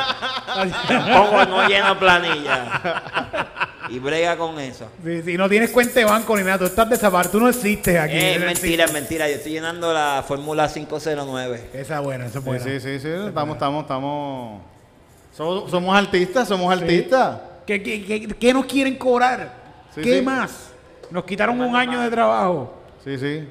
[0.87, 3.51] Tampoco no lleno planilla.
[3.89, 4.87] y brega con eso.
[5.03, 8.13] Si, no tienes cuenta de banco ni nada, tú estás desaparecido, tú no existes aquí.
[8.13, 9.27] Eh, es mentira, es mentira.
[9.27, 11.57] Yo estoy llenando la fórmula 509.
[11.57, 11.79] sitio.
[11.81, 12.63] Esa es buena, esa es buena.
[12.63, 14.61] sí, sí, sí, estamos, estamos, estamos...
[15.35, 17.39] Somos, somos artistas, somos artistas.
[17.65, 19.53] ¿Qué, qué, qué- qué nos quieren cobrar?
[19.95, 20.21] Sí, ¿Qué sí.
[20.21, 20.68] más?
[21.11, 22.73] Nos quitaron un año de trabajo.
[23.03, 23.47] Sí, sí.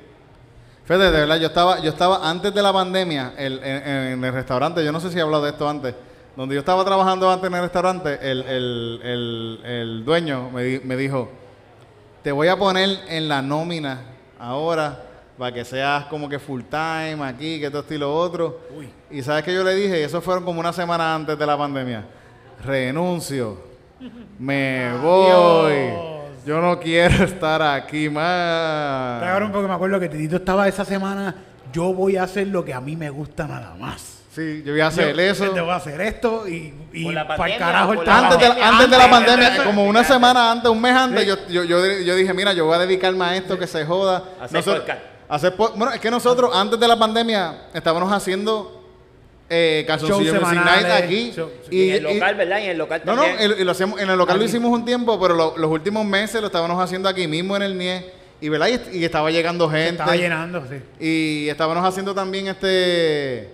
[0.84, 4.32] Fede, de verdad, yo estaba, yo estaba antes de la pandemia el- en, en el
[4.32, 5.94] restaurante, yo no sé si he hablado de esto antes,
[6.34, 10.80] donde yo estaba trabajando antes en el restaurante, el, el- el- el dueño me, di-
[10.84, 11.28] me dijo,
[12.22, 14.00] te voy a poner en la nómina
[14.38, 15.04] ahora
[15.36, 18.60] para que seas como que full time aquí, que esto, esto y lo otro.
[18.76, 18.88] Uy.
[19.10, 22.04] Y sabes que yo le dije, eso fueron como una semana antes de la pandemia,
[22.64, 23.58] renuncio,
[24.38, 25.74] me voy,
[26.48, 29.20] yo no quiero estar aquí más.
[29.22, 31.34] Cabrón, porque me acuerdo que Titito estaba esa semana.
[31.72, 34.16] Yo voy a hacer lo que a mí me gusta nada más.
[34.34, 35.54] Sí, yo voy a hacer Yo- eso.
[35.54, 38.08] Yo voy a hacer esto y, y la para el carajo el.
[38.08, 41.26] Antes de, la, antes de la pandemia, como una semana antes, un mes antes, Sí.
[41.26, 44.22] yo, yo, yo, yo dije, mira, yo voy a dedicarme a esto, que se joda.
[44.40, 45.00] Hacer podcast.
[45.28, 48.77] hacer po- bueno, es que nosotros antes de la pandemia estábamos haciendo
[49.50, 51.32] eh, Calzoncillo Music Night aquí.
[51.34, 52.58] show- Y, en el y- local, ¿verdad?
[52.58, 53.52] Y en el local no, no, también.
[53.52, 56.04] el- y lo hacíamos, en el local lo hicimos un tiempo, pero lo- los últimos
[56.04, 58.04] meses lo estábamos haciendo aquí mismo en el NIE.
[58.40, 58.68] Y, ¿verdad?
[58.92, 59.90] y, y estaba llegando gente.
[59.92, 60.76] Estaba llenando, sí.
[61.04, 63.50] Y estábamos haciendo también este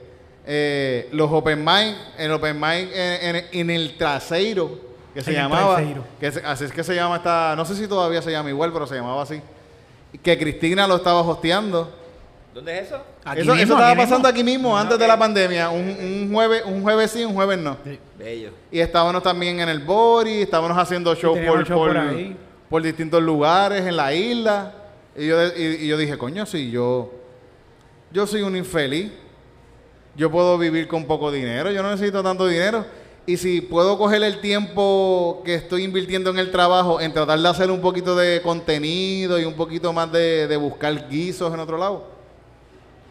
[0.46, 4.78] eh, los open mic, el open mic en, en- en el trasero,
[5.14, 5.76] que se En el llamaba.
[5.76, 6.04] trasero.
[6.20, 8.72] Que se- así es que se llama esta, no sé si todavía se llama igual,
[8.72, 9.40] pero se llamaba así.
[10.22, 11.90] Que Cristina lo estaba hosteando.
[12.54, 13.02] ¿Dónde es eso?
[13.24, 14.28] Aquí eso, eso mismo, estaba aquí pasando mismo.
[14.28, 15.70] aquí mismo, antes de la pandemia.
[15.70, 17.76] Un, un jueves, un jueves sí, un jueves no.
[17.84, 17.98] Sí.
[18.16, 18.50] Bello.
[18.70, 22.36] Y estábamos también en el Bori, estábamos haciendo show, teníamos por, show por por- ahí.
[22.70, 24.72] por distintos lugares en la isla.
[25.16, 27.10] Y yo, y, y yo dije, coño, si yo,
[28.12, 29.10] yo soy un infeliz,
[30.16, 32.86] yo puedo vivir con poco dinero, yo no necesito tanto dinero.
[33.26, 37.48] Y si puedo coger el tiempo que estoy invirtiendo en el trabajo en tratar de
[37.48, 41.78] hacer un poquito de contenido y un poquito más de, de buscar guisos en otro
[41.78, 42.13] lado,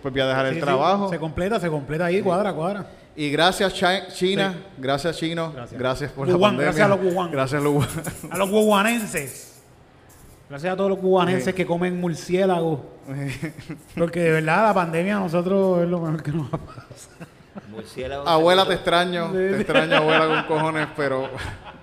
[0.04, 1.10] pues voy a dejar Sí, el sí, trabajo.
[1.10, 2.86] Se completa, se completa ahí, cuadra, cuadra.
[3.16, 5.80] Y gracias Chi- China, gracias Chino, Gracias.
[5.80, 6.66] gracias, por Wuhan, la pandemia.
[6.66, 7.32] gracias a los Wuhan.
[7.32, 7.90] Gracias a los Wuhan.
[8.32, 9.62] A los guaguanenses.
[10.50, 12.80] Gracias a todos los guaguanenses que comen murciélagos.
[13.98, 16.88] Porque de verdad la pandemia a nosotros es lo mejor que nos ha pasado.
[17.70, 18.28] Murciélago.
[18.28, 21.30] abuela, te extraño, te extraño abuela con cojones, pero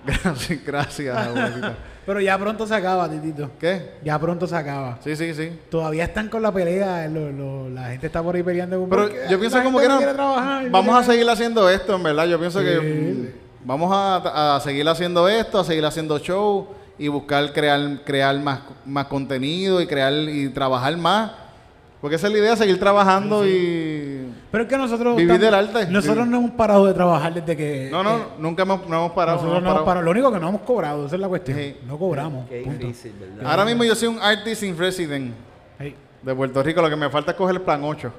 [0.05, 1.75] gracias, gracias abuelita.
[2.05, 3.51] Pero ya pronto se acaba, Titito.
[3.59, 3.91] ¿Qué?
[4.03, 4.97] Ya pronto se acaba.
[5.03, 5.51] Sí, sí, sí.
[5.69, 8.79] Todavía están con la pelea, lo- lo- la gente está por ahí peleando.
[8.79, 12.25] con- Pero yo pienso como que no, trabajar, vamos a seguir haciendo esto, en verdad.
[12.25, 12.65] Yo pienso Sí.
[12.65, 13.27] que mm,
[13.67, 18.61] vamos a, a seguir haciendo esto, a seguir haciendo show y buscar crear, crear más,
[18.85, 21.31] más contenido y crear y trabajar más.
[22.01, 24.33] Porque esa es la idea, seguir trabajando y...
[24.51, 25.15] Pero es que nosotros.
[25.15, 25.91] Vivir estamos- del arte.
[25.91, 27.87] Nosotros no hemos parado de trabajar desde que.
[27.89, 29.37] No, no, eh, nunca hemos, no hemos parado.
[29.37, 30.03] nosotros no hemos parado.
[30.03, 31.57] Lo único que no hemos cobrado, esa es la cuestión.
[31.57, 31.77] Sí.
[31.87, 32.49] No cobramos.
[32.49, 32.85] Qué punto.
[32.87, 33.35] difícil, ¿verdad?
[33.37, 33.49] parado.
[33.51, 35.33] Ahora mismo yo soy un artist in resident
[36.23, 36.81] de Puerto Rico.
[36.81, 38.11] Lo que me falta es coger el plan 8.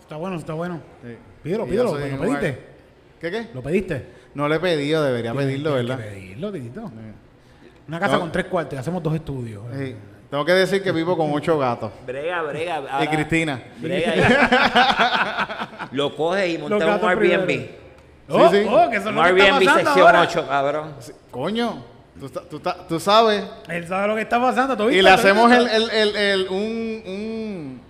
[0.00, 0.80] está bueno, está bueno.
[1.04, 1.14] Sí.
[1.44, 2.46] Pídelo, pídelo, ¿lo pediste?
[2.48, 2.58] ar-
[3.20, 3.46] ¿Qué, qué?
[3.54, 4.06] ¿Lo pediste?
[4.34, 6.04] No le he pedido, debería pedirlo, Tienes ¿verdad?
[6.04, 6.90] que pedirlo, Titito.
[7.86, 8.20] Una casa No.
[8.20, 9.62] con tres cuartos, hacemos dos estudios.
[10.30, 11.90] Tengo que decir que vivo con ocho gatos.
[12.06, 12.80] Brega, brega.
[12.80, 13.62] Y ahora- Cristina.
[13.78, 14.20] Brega y-
[15.96, 17.16] lo coges y montas un Airbnb.
[17.46, 17.46] primero.
[17.46, 17.70] Sí,
[18.32, 18.64] Oh, sí.
[18.70, 20.20] oh, que eso es Un Airbnb sección ahora.
[20.20, 20.94] 8, cabrón.
[21.32, 21.82] Coño,
[22.20, 23.42] tú, tú tú sabes.
[23.68, 24.76] Él sabe lo que está pasando.
[24.76, 25.02] ¿tú Y viste?
[25.02, 27.80] le ¿Tú hacemos el, el, el- un, un...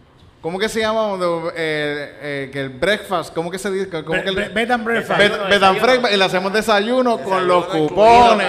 [0.40, 1.16] ¿Cómo que se llama?
[1.55, 3.90] Eh, eh, que el breakfast, ¿cómo que se dice?
[3.90, 5.18] ¿Cómo que el- bed and breakfast.
[5.20, 8.46] Bed- and breakfast, y le hacemos desayuno, con los cupones.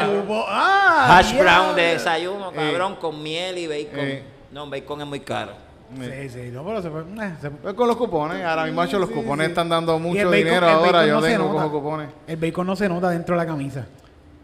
[0.48, 4.00] ah, Hash brown de desayuno, cabrón, con miel y bacon.
[4.00, 4.24] Eh.
[4.52, 5.52] No, bacon es muy caro.
[6.00, 7.02] Sí, sí, no, pero se fue.
[7.02, 9.52] eh, se- con los cupones, ahora mismo hecho, los sí, cupones sí.
[9.52, 12.10] están dando mucho bacon- dinero ahora, yo no tengo cojo cupones.
[12.26, 13.86] El bacon no se nota dentro de la camisa.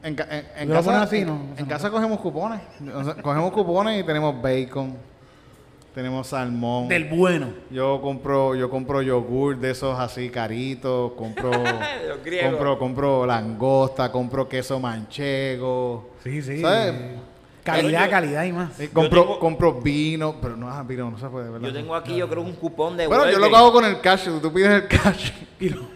[0.03, 1.39] En, en- en ¿Lo pones casa, así, no?
[1.55, 2.59] en, casa cogemos cupones.
[3.21, 4.97] Cogemos cupones y tenemos bacon,
[5.97, 6.87] tenemos salmón.
[6.87, 7.47] Del bueno.
[7.71, 11.49] Yo compro, yo compro yogur de esos así caritos, compro,
[12.43, 16.61] compro, compro langosta, compro queso manchego, Sí, sí.
[16.61, 16.93] ¿Sabes?
[17.63, 18.79] Calidad, yo- calidad y más.
[18.79, 21.67] eh, compro, tengo- compro vino, pero no, ah, vino no se puede, ¿verdad?
[21.67, 24.27] Yo tengo aquí, yo creo, un cupón de bueno, yo lo hago con el cash,
[24.39, 25.31] tú pides el cash.
[25.59, 25.87] Y lo-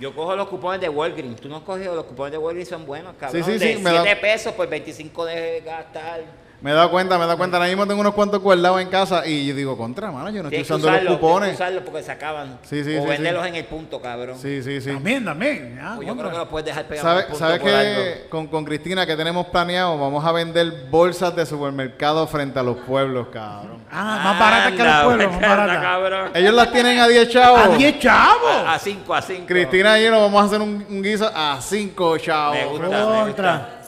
[0.00, 1.38] Yo cojo los cupones de Walgreens.
[1.38, 3.44] Tú no has cogido los cupones de Walgreens, son buenos, cabrón.
[3.44, 6.20] Sí, sí, de sí, me 7 da- pesos por 25 de gastar.
[6.62, 7.56] Me he dado cuenta, me he dado cuenta.
[7.56, 10.48] Ahora mismo tengo unos cuantos guardados en casa y yo digo, contra, mano, yo no
[10.48, 11.54] estoy usando usarlo, los cupones.
[11.54, 12.58] usarlo porque se acaban.
[12.62, 13.48] Sí, sí, o sí, venderlos sí.
[13.48, 14.36] en el punto, cabrón.
[14.38, 14.92] Sí, sí, sí.
[14.92, 15.78] También, también.
[15.82, 18.28] ah, Pues yo creo que lo puedes dejar pegado en el ¿Sabes punto sabe que
[18.28, 19.98] con, con Cristina que tenemos planeado?
[19.98, 23.80] Vamos a vender bolsas de supermercado frente a los pueblos, cabrón.
[23.90, 25.82] Ah, más baratas que los pueblos, más baratas.
[25.82, 26.30] cabrón.
[26.34, 27.60] Ellos las tienen a 10 chavos.
[27.60, 28.62] ¡A 10 chavos!
[28.66, 29.46] A 5, a 5.
[29.46, 32.56] Cristina y yo nos vamos a hacer un, un guiso a 5 chavos.
[32.56, 33.79] Me gusta, me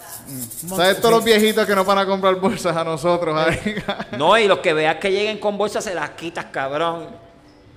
[0.61, 0.77] Contra.
[0.77, 3.37] ¿Sabes todos los viejitos que nos van a comprar bolsas a nosotros?
[3.39, 3.75] ahí?
[4.19, 7.07] No, y los que veas que lleguen con bolsas se las quitas, cabrón.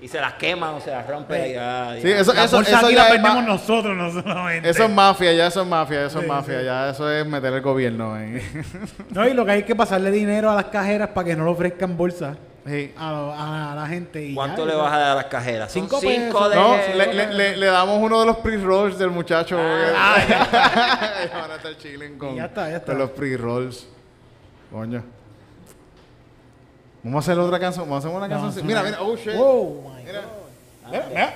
[0.02, 1.56] Y se las queman o se las rompen.
[1.58, 4.12] ah, sí, eso, La eso, bolsa eso aquí ya la es vendemos ma- nosotros, no
[4.12, 4.70] solamente.
[4.70, 6.66] eso es mafia, ya eso es mafia, eso es mafia, sí.
[6.66, 8.14] ya eso es meter el gobierno.
[8.14, 8.40] ahí.
[9.10, 11.52] No, y lo que hay que pasarle dinero a las cajeras para que no le
[11.52, 12.36] ofrezcan bolsa
[12.66, 12.94] Sí.
[12.98, 14.26] a, a- a la gente.
[14.26, 14.82] y ¿Cuánto ya, le ya.
[14.84, 15.72] vas a dar a las cajeras?
[15.72, 16.50] Cinco cinco pesos.
[16.50, 16.56] de...
[16.56, 19.58] No, le, le- le- le damos uno de los pre-rolls del muchacho.
[19.60, 22.88] Ah, porque- Van a estar chilling con, ya está, ya está.
[22.94, 23.88] con los pre-rolls.
[24.72, 25.04] Coño.
[27.04, 27.86] Vamos a hacer otra canción.
[27.88, 28.52] Vamos a hacer una No, canción.
[28.58, 28.86] eso mira, no.
[28.88, 29.02] mira.
[29.02, 29.36] Oh, shit.
[29.36, 30.22] Wow, my Mira.
[30.22, 30.92] God.
[30.92, 31.34] Mira, mira.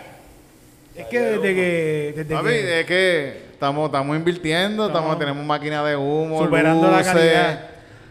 [0.95, 2.13] Es que desde que.
[2.17, 6.97] Desde Papi, que es que estamos, estamos invirtiendo, estamos, tenemos máquina de humo, Superando la
[6.97, 7.13] luces.
[7.13, 7.59] calidad.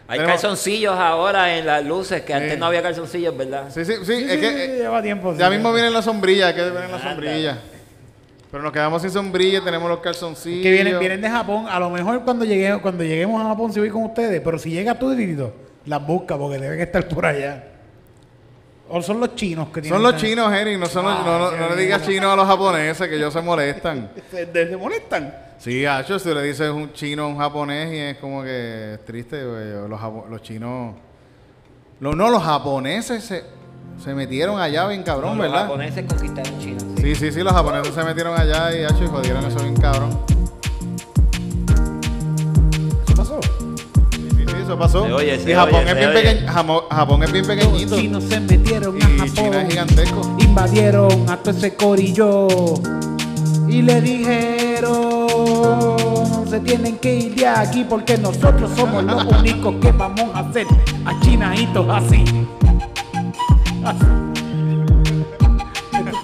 [0.09, 3.65] Hay Tenemos- calzoncillos ahora en las luces, que antes no había calzoncillos, ¿verdad?
[3.69, 4.05] Sí, sí, sí.
[4.05, 5.35] Sí, es sí, que, sí, eh, lleva tiempo.
[5.37, 5.53] ya sí.
[5.53, 6.99] mismo viene la sombrilla, hay que viene la Anda.
[7.11, 7.57] sombrilla.
[8.51, 10.63] Pero nos quedamos sin sombrilla, tenemos los calzoncillos.
[10.63, 11.67] Que vienen, vienen de Japón.
[11.69, 14.41] A lo mejor cuando lleguemos, cuando lleguemos a Japón, si voy con ustedes.
[14.43, 15.53] Pero si llega tú, Titito,
[15.85, 17.63] las busca porque deben estar por allá.
[18.91, 20.01] O son los chinos que tienen.
[20.01, 22.47] Son los chinos, Eric, no, son los- Ah, no, no- le digas chino a los
[22.47, 24.09] japoneses, que ellos se molestan.
[24.31, 25.33] Se, molestan.
[25.59, 29.05] Sí, Hacho, si le dices un chino a un japonés y es como que es
[29.05, 29.87] triste, güey.
[29.89, 30.95] Los, los chinos...
[31.99, 33.43] Lo- no, los japoneses se,
[34.03, 35.65] se metieron allá bien cabrón, No, los ¿verdad?
[35.67, 36.79] japoneses conquistaron China.
[36.79, 37.01] sí.
[37.03, 40.17] Sí, sí, sí, los japoneses se metieron allá y, Hacho, y jodieron eso bien cabrón.
[44.69, 45.05] Eso pasó.
[45.05, 46.51] Se oye, se y Japón, oye, es bien pequeño,
[46.89, 47.91] Japón es bien pequeñito.
[47.91, 49.33] Los chinos se metieron a Y Japón.
[49.33, 50.37] China es gigantesco.
[50.39, 52.47] Invadieron a todo ese corillo.
[53.67, 55.27] Y le dijeron.
[56.47, 60.65] Se tienen que ir de aquí porque nosotros somos los únicos que vamos a hacer
[61.05, 62.23] a chinaitos así.
[63.85, 64.05] Así.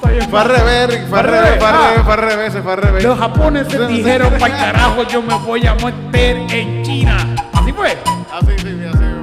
[0.10, 2.04] Bien Fue al revés, fue al Fue al revés, fue al revés, revés, ah.
[2.04, 3.04] fue al revés, se fue al revés.
[3.04, 7.36] Los japoneses dijeron, para carajo, yo me voy a meter en China.
[7.54, 7.98] Así fue.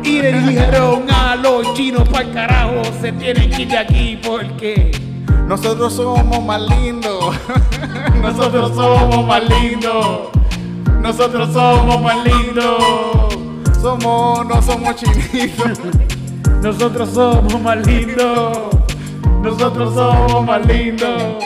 [0.05, 4.91] Y le dijeron a los chinos, para carajo, se tienen que ir de aquí porque
[5.47, 7.35] Nosotros somos más lindos.
[8.23, 10.29] Nosotros somos más lindos.
[11.03, 13.35] Nosotros somos más lindos.
[13.83, 15.79] Somos, no somos chinitos.
[16.63, 18.59] nosotros somos más lindos.
[19.43, 21.45] Nosotros somos más lindos.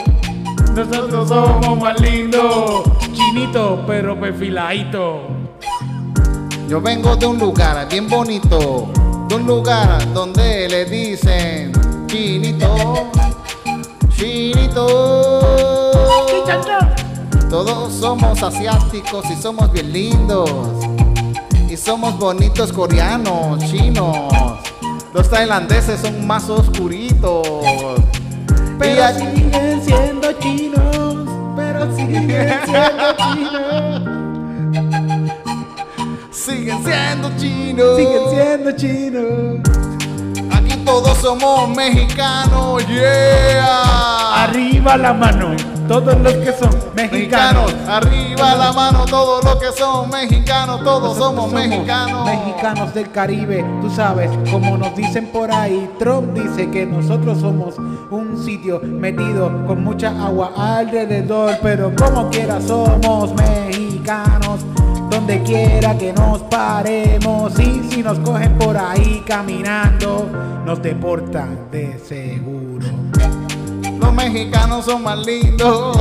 [0.73, 2.83] Nosotros somos más lindos.
[3.13, 5.46] Chinito, pero perfiladito.
[6.67, 8.89] Yo vengo de un lugar bien bonito.
[9.29, 11.71] De un lugar donde le dicen
[12.07, 13.09] chinito.
[14.09, 14.85] Chinito.
[17.49, 20.51] Todos somos asiáticos y somos bien lindos.
[21.69, 24.33] Y somos bonitos coreanos, chinos.
[25.13, 27.47] Los tailandeses son más oscuritos.
[28.77, 31.15] Pero siguen siendo chinos.
[31.55, 33.96] Pero siguen siendo chinos.
[36.47, 37.97] Siguen siendo chinos.
[37.97, 39.59] Siguen siendo chinos.
[40.55, 44.43] Aquí todos somos mexicanos, yeah.
[44.43, 45.55] Arriba la mano,
[45.87, 47.73] todos los que son Mexicanos, mexicanos.
[47.89, 52.25] arriba la mano, todos los que son mexicanos, todos somos mexicanos.
[52.25, 57.75] Mexicanos del Caribe, tú sabes, como nos dicen por ahí, Trump dice que nosotros somos
[58.09, 64.61] un sitio metido con mucha agua alrededor, pero como quiera somos mexicanos.
[65.09, 70.29] Donde quiera que nos paremos y si nos cogen por ahí caminando,
[70.65, 72.87] nos deportan de seguro.
[73.99, 75.97] Los mexicanos son más lindos.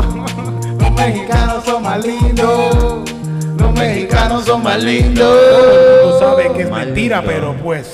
[0.79, 3.11] Los mexicanos son más lindos.
[3.57, 5.37] Los mexicanos son más lindos.
[6.03, 7.93] Tú sabes que es mentira, pero pues.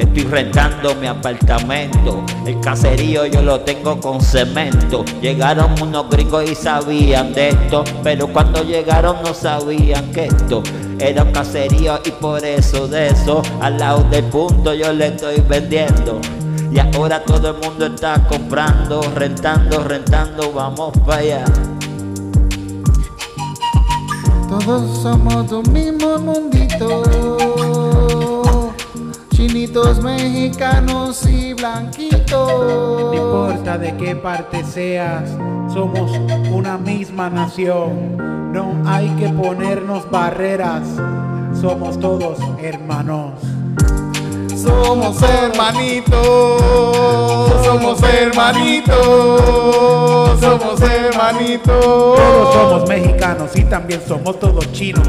[0.00, 2.24] Estoy rentando mi apartamento.
[2.46, 5.04] El caserío yo lo tengo con cemento.
[5.20, 7.84] Llegaron unos gringos y sabían de esto.
[8.02, 10.62] Pero cuando llegaron no sabían que esto
[10.98, 12.00] era un caserío.
[12.02, 16.18] Y por eso de eso, al lado del punto yo le estoy vendiendo.
[16.72, 20.50] Y ahora todo el mundo está comprando, rentando, rentando.
[20.50, 21.44] Vamos para allá.
[24.48, 28.09] Todos somos un mismo mundito.
[29.40, 32.30] Chinitos mexicanos y blanquitos.
[32.30, 35.30] No importa de qué parte seas,
[35.72, 36.12] somos
[36.52, 38.52] una misma nación.
[38.52, 40.82] No hay que ponernos barreras.
[41.58, 43.40] somos todos hermanos.
[44.54, 46.60] Somos hermanitos,
[47.64, 49.00] somos hermanitos,
[50.38, 51.64] somos hermanitos.
[51.66, 55.08] Todos somos mexicanos y también somos todos chinos.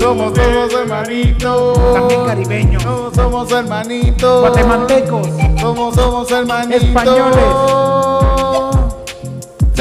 [0.00, 1.78] Somos todos hermanitos.
[1.92, 2.84] También caribeños.
[2.84, 4.40] No, somos hermanitos.
[4.40, 5.28] Guatemaltecos.
[5.60, 6.82] Somos, somos hermanitos.
[6.82, 7.44] Españoles.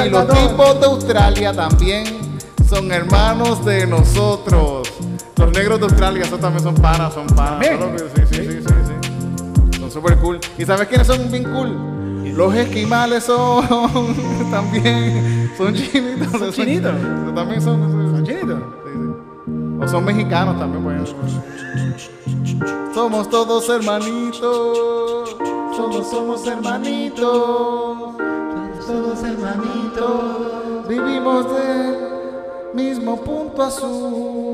[0.06, 2.04] Y los tipos de Australia también
[2.70, 4.92] son hermanos de nosotros.
[5.38, 7.66] Los negros de Australia, esos también son panas, son panas.
[8.16, 8.74] Sí, sí, sí, sí,
[9.72, 9.80] sí.
[9.80, 10.40] Son super cool.
[10.58, 12.34] ¿Y sabes quiénes son bien cool?
[12.36, 13.66] Los esquimales son
[14.52, 16.40] también son chinitos.
[16.40, 16.94] ¿Son chinitos?
[17.34, 18.60] También ¿Son chinitos?
[19.82, 21.16] O son mexicanos también, pues.
[22.94, 25.36] Somos todos hermanitos.
[25.76, 27.28] Somos, somos hermanitos.
[28.88, 30.88] Todos hermanitos.
[30.88, 31.96] Vivimos del
[32.74, 34.49] mismo punto azul.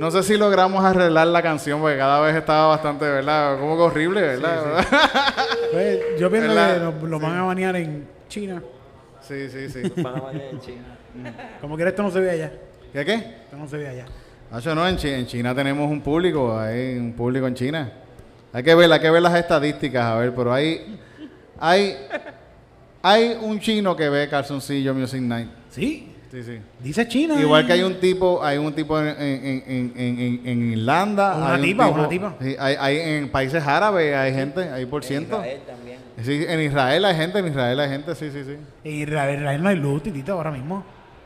[0.00, 3.58] No sé si logramos arreglar la canción porque cada vez estaba bastante, ¿verdad?
[3.60, 4.84] Como que horrible, ¿verdad?
[5.72, 6.74] Pues, yo pienso ¿Verdad?
[6.74, 8.62] que lo, lo van a banear en China.
[9.20, 9.82] Sí, sí, sí.
[10.02, 10.96] Van a bailar en China.
[11.60, 12.52] Como quiera esto no se ve allá.
[12.92, 13.14] ¿Qué qué?
[13.14, 14.06] Esto no se ve allá.
[14.50, 17.92] Nacho, no, en, Chi- en China tenemos un público, hay un público en China.
[18.52, 20.98] Hay que ver, hay que ver las estadísticas, a ver, pero hay,
[21.60, 21.96] hay,
[23.02, 25.48] hay un chino que ve Calzoncillo Music Night.
[25.68, 26.09] Sí.
[26.30, 26.60] Sí, sí.
[26.78, 27.34] Dice China.
[27.40, 27.66] Igual eh.
[27.66, 31.34] que hay un tipo, hay un tipo en, en, en, en, en- en Irlanda.
[31.36, 32.34] Una hay un tipa, tipo- una tipa.
[32.40, 35.36] sí, hay, hay en países árabes hay gente, hay por En ciento.
[35.38, 35.98] Israel también.
[36.22, 38.56] Sí, en Israel hay gente, en Israel hay gente, sí, sí, sí.
[38.84, 40.84] En Israel, Israel no hay luz, titito, ahora mismo.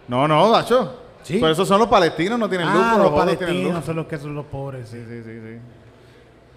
[0.09, 1.01] No, no, Dacho.
[1.23, 1.39] Sí.
[1.39, 3.63] Por eso son los palestinos, no tienen luz, ah, pero los los otros tienen luz.
[3.73, 4.89] palestinos son los que son los pobres.
[4.89, 5.23] Sí, Sí.
[5.23, 5.59] sí, sí.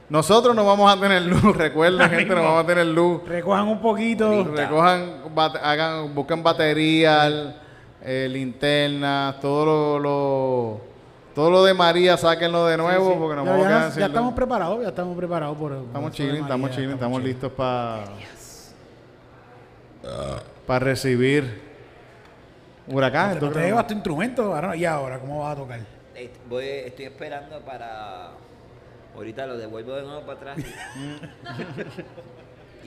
[0.10, 3.22] Nosotros no vamos a tener luz, recuerden, gente, no vamos a tener luz.
[3.28, 4.44] Recojan un poquito.
[4.56, 7.34] Recojan, bate- hagan, busquen baterías,
[8.10, 10.82] eh, linternas, todo lo, lo-
[11.36, 14.00] todo lo de María, sáquenlo de nuevo, porque nos Ya, vamos ya a quedar sin
[14.00, 15.74] ya estamos preparados, ya estamos preparados por.
[15.74, 17.34] Estamos chilling, estamos chilling, estamos chilling.
[17.34, 18.06] listos para
[20.66, 21.62] para recibir
[22.88, 23.40] huracán.
[23.40, 25.80] Te- te llevas tu instrumento ahora- y ahora, ¿cómo vas a tocar?
[26.50, 28.32] Voy, estoy esperando para.
[29.16, 30.58] Ahorita lo devuelvo de nuevo para atrás.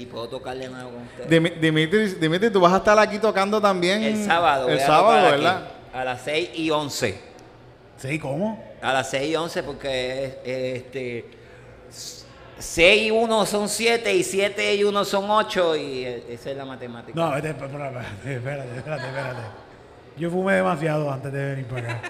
[0.03, 1.29] y puedo tocar de nuevo con ustedes.
[1.31, 4.69] Dimi- Dimitri, Dimitri, tú vas a estar aquí tocando también El sábado.
[4.69, 5.69] El a sábado, tocar aquí, ¿verdad?
[5.93, 7.21] A las 6 y 11.
[7.99, 8.65] Sí, ¿cómo?
[8.81, 11.25] A las 6 y 11 porque es- este
[12.59, 16.57] 6 y 1 son 7 y 7 y 1 son 8 y eh, esa es
[16.57, 17.19] la matemática.
[17.19, 19.41] No, vete, espérate, espérate, espérate, espérate, espérate.
[20.17, 22.01] Yo fumé demasiado antes de venir para acá.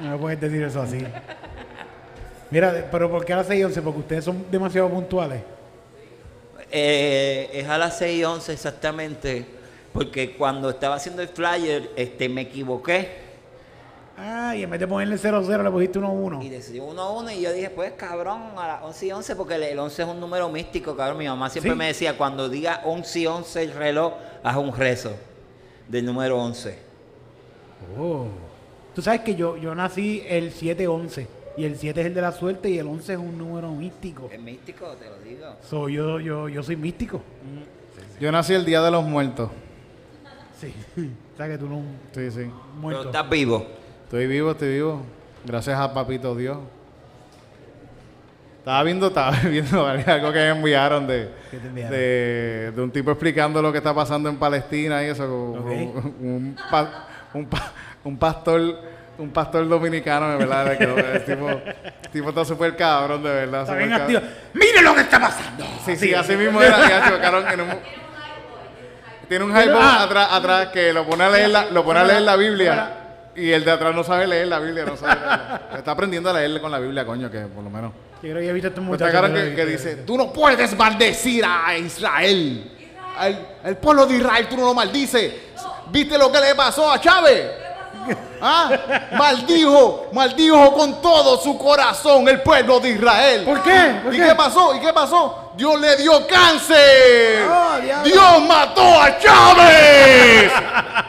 [0.00, 1.04] No me puedes decir eso así.
[2.50, 3.82] Mira, pero ¿por qué a las 6 y 11?
[3.82, 5.40] Porque ustedes son demasiado puntuales.
[6.76, 9.46] Eh, es a las 6 y 11 exactamente
[9.92, 13.22] porque cuando estaba haciendo el flyer este, me equivoqué
[14.18, 16.42] Ah, y en vez de ponerle 0-0 le pusiste 1-1.
[16.44, 19.36] y decidí 1 a 1 y yo dije pues cabrón a las 11 y 11
[19.36, 21.76] porque el- el 11 es un número místico cabrón mi mamá siempre Sí.
[21.78, 25.12] me decía cuando diga 11 y 11 el reloj haz un rezo
[25.88, 26.76] del número 11
[28.00, 28.26] Oh.
[28.94, 31.26] Tú sabes que yo, yo nací el 7-11.
[31.56, 34.28] Y el 7 es el de la suerte y el 11 es un número místico.
[34.32, 37.22] es místico te lo digo So, yo, yo, yo soy místico.
[38.20, 39.50] Yo nací el Día de los Muertos.
[40.60, 40.74] Sí.
[41.34, 41.82] o sea que tú no
[42.12, 42.36] Sí, sí.
[42.44, 42.50] pero
[42.80, 43.04] muerto.
[43.06, 43.66] estás vivo
[44.04, 45.02] Estoy vivo, estoy vivo.
[45.44, 46.58] Gracias a Papito Dios.
[48.58, 51.28] Estaba viendo, estaba viendo algo que me enviaron de,
[51.90, 55.24] de, de un tipo explicando lo que está pasando en Palestina y eso.
[55.52, 57.72] Un, un pa- un pa-
[58.04, 58.80] un pastor,
[59.18, 60.64] un pastor dominicano, de verdad.
[60.66, 63.62] de que el tipo, el tipo está súper cabrón, de verdad.
[63.62, 64.20] Está súper bien activo.
[64.54, 65.64] ¡Mire lo que está pasando!
[65.84, 66.88] Sí, sí, así mismo era.
[66.88, 67.78] ya, chocaron en un-
[69.28, 70.02] tiene un hype ah.
[70.02, 72.90] atrás, atrás que lo pone a leer la, lo pone a leer la Biblia
[73.34, 75.62] y el de atrás no sabe leer la Biblia, no sabe leerla.
[75.78, 77.92] Está aprendiendo a leer con la Biblia, coño, que por lo menos.
[78.22, 79.30] Yo creo que he visto a estos Pues muchachos.
[79.54, 82.70] que, dice, tú no puedes maldecir a Israel.
[83.16, 85.32] Al, al pueblo de Israel tú no lo maldices.
[85.90, 87.63] ¿Viste lo que le pasó a Chávez?
[88.40, 88.70] ¿Ah?
[89.16, 93.44] Maldijo, maldijo con todo su corazón el pueblo de Israel.
[93.44, 94.00] ¿Por qué?
[94.02, 94.26] ¿Por ¿Y qué?
[94.28, 94.74] qué pasó?
[94.74, 95.52] ¿Y qué pasó?
[95.56, 97.46] Dios le dio cáncer.
[97.48, 98.04] Oh, diablo.
[98.04, 100.52] Dios mató a Chávez.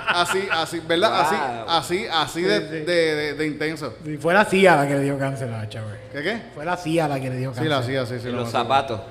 [0.07, 1.09] Así, así, ¿verdad?
[1.09, 1.19] Wow.
[1.19, 1.35] Así,
[1.67, 2.75] así, así de, Sí, sí.
[2.85, 3.93] de- de- de intenso.
[4.05, 5.99] Sí, fue la CIA la que le dio cáncer a Chávez.
[6.13, 6.41] ¿Qué qué?
[6.53, 7.63] Fue la CIA la que le dio cáncer.
[7.63, 8.29] Sí, la hacía, sí, sí.
[8.29, 9.01] y lo los zapatos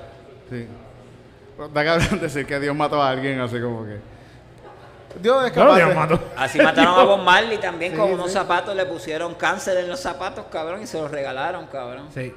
[0.49, 0.67] Sí.
[1.73, 3.99] Cabrón decir que Dios mató a alguien así como que.
[5.21, 6.19] Dios es capaz Dios de- mató.
[6.37, 8.13] Así mataron a Bob Marley también Sí, con sí.
[8.13, 12.07] unos zapatos, le pusieron cáncer en los zapatos, cabrón, y se los regalaron, cabrón.
[12.13, 12.33] Sí.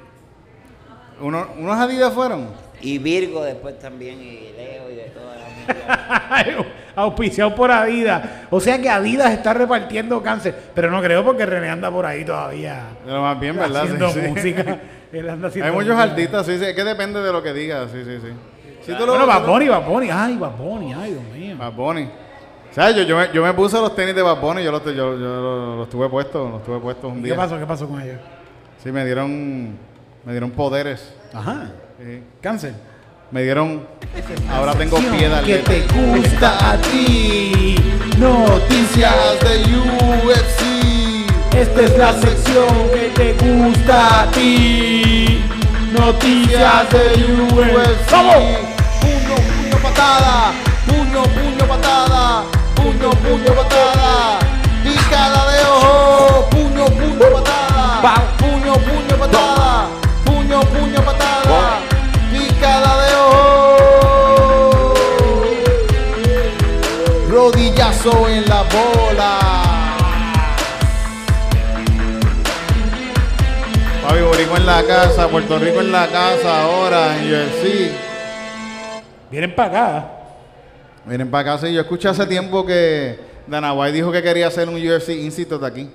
[1.21, 2.49] Uno- ¿Unos Adidas fueron?
[2.81, 6.65] Y Virgo después también, y Leo y de toda la.
[6.97, 8.23] Auspiciado por Adidas.
[8.51, 10.55] O sea que Adidas está repartiendo cáncer.
[10.75, 12.83] Pero no creo porque René anda por ahí todavía.
[13.05, 13.83] Pero más bien, ¿verdad?
[13.83, 14.29] Haciendo Sí, sí.
[14.29, 14.79] música.
[15.13, 16.11] Él anda haciendo Hay muchos música.
[16.11, 16.65] artistas, sí, sí.
[16.65, 18.29] Es que depende de lo que digas, sí, sí, sí.
[18.85, 20.11] Si tú lo- Bueno, Bad Bunny, Bad Bunny.
[20.11, 20.93] Ay, Bad Bunny.
[20.95, 21.57] Ay, Dios mío.
[21.59, 22.11] Bad Bunny.
[22.71, 24.85] O sea, yo, yo, me, yo me puse los tenis de Bad Bunny, yo los,
[24.85, 27.37] yo, yo los, tuve puestos, los tuve puestos un ¿Qué día.
[27.37, 27.59] pasó?
[27.59, 28.19] ¿Qué pasó con ellos?
[28.83, 29.77] Sí, me dieron,
[30.25, 31.13] me dieron poderes.
[31.33, 31.71] Ajá.
[31.99, 32.23] Sí.
[32.41, 32.75] Cáncer.
[33.31, 33.87] Me dieron,
[34.51, 37.75] ahora tengo pie de que te gusta a ti.
[38.19, 41.55] Noticias de UFC.
[41.55, 45.43] Esta es la sección que te gusta a ti.
[45.93, 48.13] Noticias de UFC.
[48.13, 48.35] ¡Vamos!
[49.01, 50.53] Puño, puño, patada.
[50.87, 52.45] Puño, puño, patada.
[52.89, 54.39] Puño, puño, patada.
[54.83, 56.49] Picada de ojo.
[56.49, 58.01] Puño, puño, patada.
[58.39, 59.89] Puño, puño, patada.
[60.25, 61.81] Puño, puño, patada.
[62.33, 64.95] Picada de ojo.
[67.31, 69.39] Rodillazo en la bola.
[74.03, 77.93] Papi Borico en la casa, Puerto Rico en la casa ahora, en UFC.
[79.31, 80.18] Vienen para acá.
[81.07, 84.69] Miren para acá, sí, yo escuché hace tiempo que Dana White dijo que quería hacer
[84.69, 85.91] un UFC Institute aquí.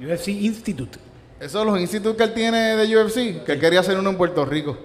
[0.00, 0.98] UFC Institute.
[1.40, 4.16] Esos son los institutos que él tiene de UFC, que él quería hacer uno en
[4.16, 4.76] Puerto Rico.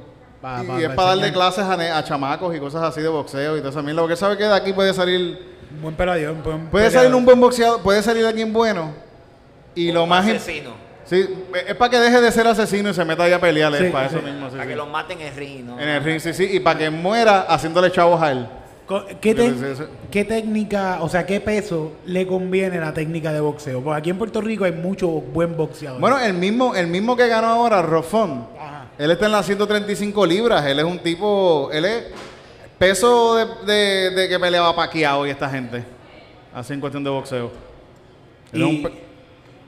[0.42, 1.34] Pa- y pa- es pa para darle enseñar.
[1.52, 4.02] clases a, ne- a chamacos y cosas así de boxeo y toda esa mierda.
[4.02, 5.40] Porque sabe que de aquí puede salir,
[5.76, 6.32] Un buen pelador.
[6.32, 6.92] un buen puede peleador.
[7.04, 8.92] salir un buen boxeador, puede salir alguien bueno.
[9.76, 10.26] Y lo más...
[10.28, 10.72] asesino.
[11.06, 11.28] Sí,
[11.68, 13.92] es para que deje de ser asesino y se meta ahí a pelear, Sí, es
[13.92, 14.16] para sí.
[14.16, 14.48] eso mismo.
[14.48, 14.70] sí, Para sí.
[14.70, 15.80] que lo maten en el ring, ¿no?
[15.80, 18.48] En el ring, sí, sí, y para que muera haciéndole chavos a él.
[19.22, 19.54] ¿Qué, te-
[20.12, 23.82] qué técnica, o sea, qué peso le conviene la técnica de boxeo?
[23.82, 26.00] Porque aquí en Puerto Rico hay mucho buen boxeador.
[26.00, 28.86] Bueno, el mismo, el mismo que ganó ahora, Rofón, Ajá.
[28.98, 30.66] él está en las 135 libras.
[30.66, 32.04] Él es un tipo, él es
[32.78, 35.84] peso de, de- de que peleaba Paquiao y esta gente.
[36.54, 37.52] Así en cuestión de boxeo.
[38.52, 38.62] Él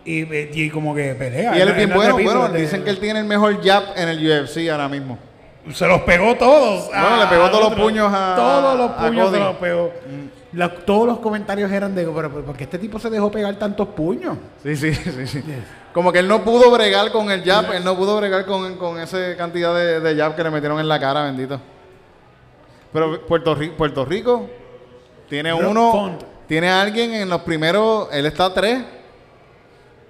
[0.05, 1.57] y, y- y como que pelea.
[1.57, 2.13] y él es bien no bueno.
[2.15, 5.17] Bueno, dicen que él tiene el mejor jab en el UFC ahora mismo.
[5.71, 6.87] Se los pegó todos.
[6.87, 9.91] Bueno, le pegó todos los puños a- Todos los puños se los pegó.
[10.51, 13.87] La- todos los comentarios eran de, pero ¿por qué este tipo se dejó pegar tantos
[13.89, 14.37] puños?
[14.61, 15.43] Sí, sí, sí, sí.
[15.93, 18.99] Como que él no pudo bregar con el jab, él no pudo bregar con, con
[18.99, 21.59] esa cantidad de, de jab que le metieron en la cara, bendito.
[22.91, 24.47] Pero Puerto, Puerto Rico
[25.29, 26.23] tiene Rock uno, Font.
[26.47, 28.83] tiene alguien en los primeros, él está tres,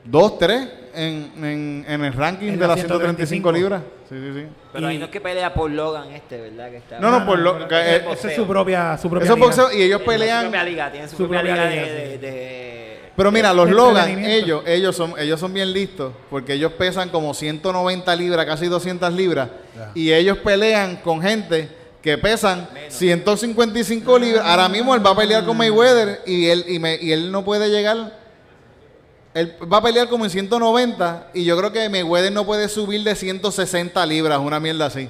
[0.06, 3.82] dos, tres en, en, en el ranking En de la las 135 135 libras.
[4.10, 4.48] Sí, sí, sí.
[4.72, 6.70] Pero ahí no es que pelea por Logan este, ¿verdad?
[6.70, 9.10] Que está No, no, por lo pero que, ese- eh, esa es su propia, su
[9.10, 9.68] propia liga.
[9.74, 10.42] y ellos su pelean.
[10.44, 13.70] propia liga, tiene su, su propia, propia liga liga, de, de- de- Pero mira, los
[13.70, 14.46] Logan, entretenimiento.
[14.46, 19.12] ellos, ellos son, ellos son bien listos, porque ellos pesan como 190 libras, casi 200
[19.14, 19.50] libras,
[19.96, 21.70] y ellos pelean con gente
[22.02, 24.44] que pesan 155 libras.
[24.46, 27.44] Ahora mismo él va a pelear con Mayweather y él, y, me- y él no
[27.44, 28.23] puede llegar.
[29.34, 33.04] Él va a pelear como en 190 y yo creo que Mayweather no puede subir
[33.04, 35.10] de 160 libras, una mierda así.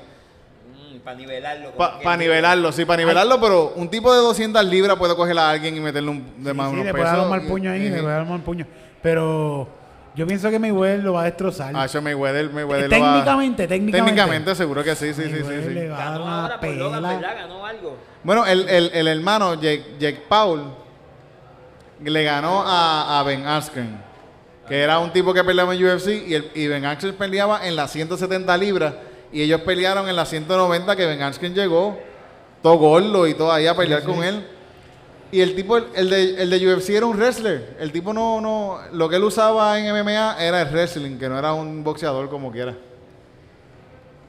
[1.03, 1.71] para nivelarlo.
[1.71, 5.75] Para nivelarlo, sí, para nivelarlo, pero un tipo de 200 libras puede coger a alguien
[5.75, 7.89] y meterle un, de más Sí, unos le puede dar un mal puño ahí, y-
[7.89, 8.65] le puede dar un mal puño.
[9.01, 9.67] Pero
[10.15, 11.73] yo pienso que Mayweather lo va a destrozar.
[11.75, 14.05] Ah, yo Mayweather, Mayweather Eh, lo va- técnicamente, técnicamente.
[14.11, 15.73] Técnicamente, seguro que sí, sí, sí, sí, Mayweather sí.
[15.73, 17.13] le va a dar Ganó una ahora por Logan, pela.
[17.15, 17.35] ¿verdad?
[17.35, 17.97] Ganó algo.
[18.23, 20.63] Bueno, el, el, el hermano Jake, Jake Paul
[22.01, 23.97] le ganó a, a Ben Askren,
[24.67, 27.75] que era un tipo que peleaba en UFC y, el, y Ben Askren peleaba en
[27.75, 28.93] las 170 libras
[29.31, 31.97] y ellos pelearon en las 190 que Ben Askren llegó
[32.61, 34.47] todo gordo y todo ahí a pelear con él.
[35.31, 37.75] Y el tipo, el, el de, el de UFC era un wrestler.
[37.79, 41.37] El tipo no, no, lo que él usaba en MMA era el wrestling, que no
[41.37, 42.75] era un boxeador como quiera.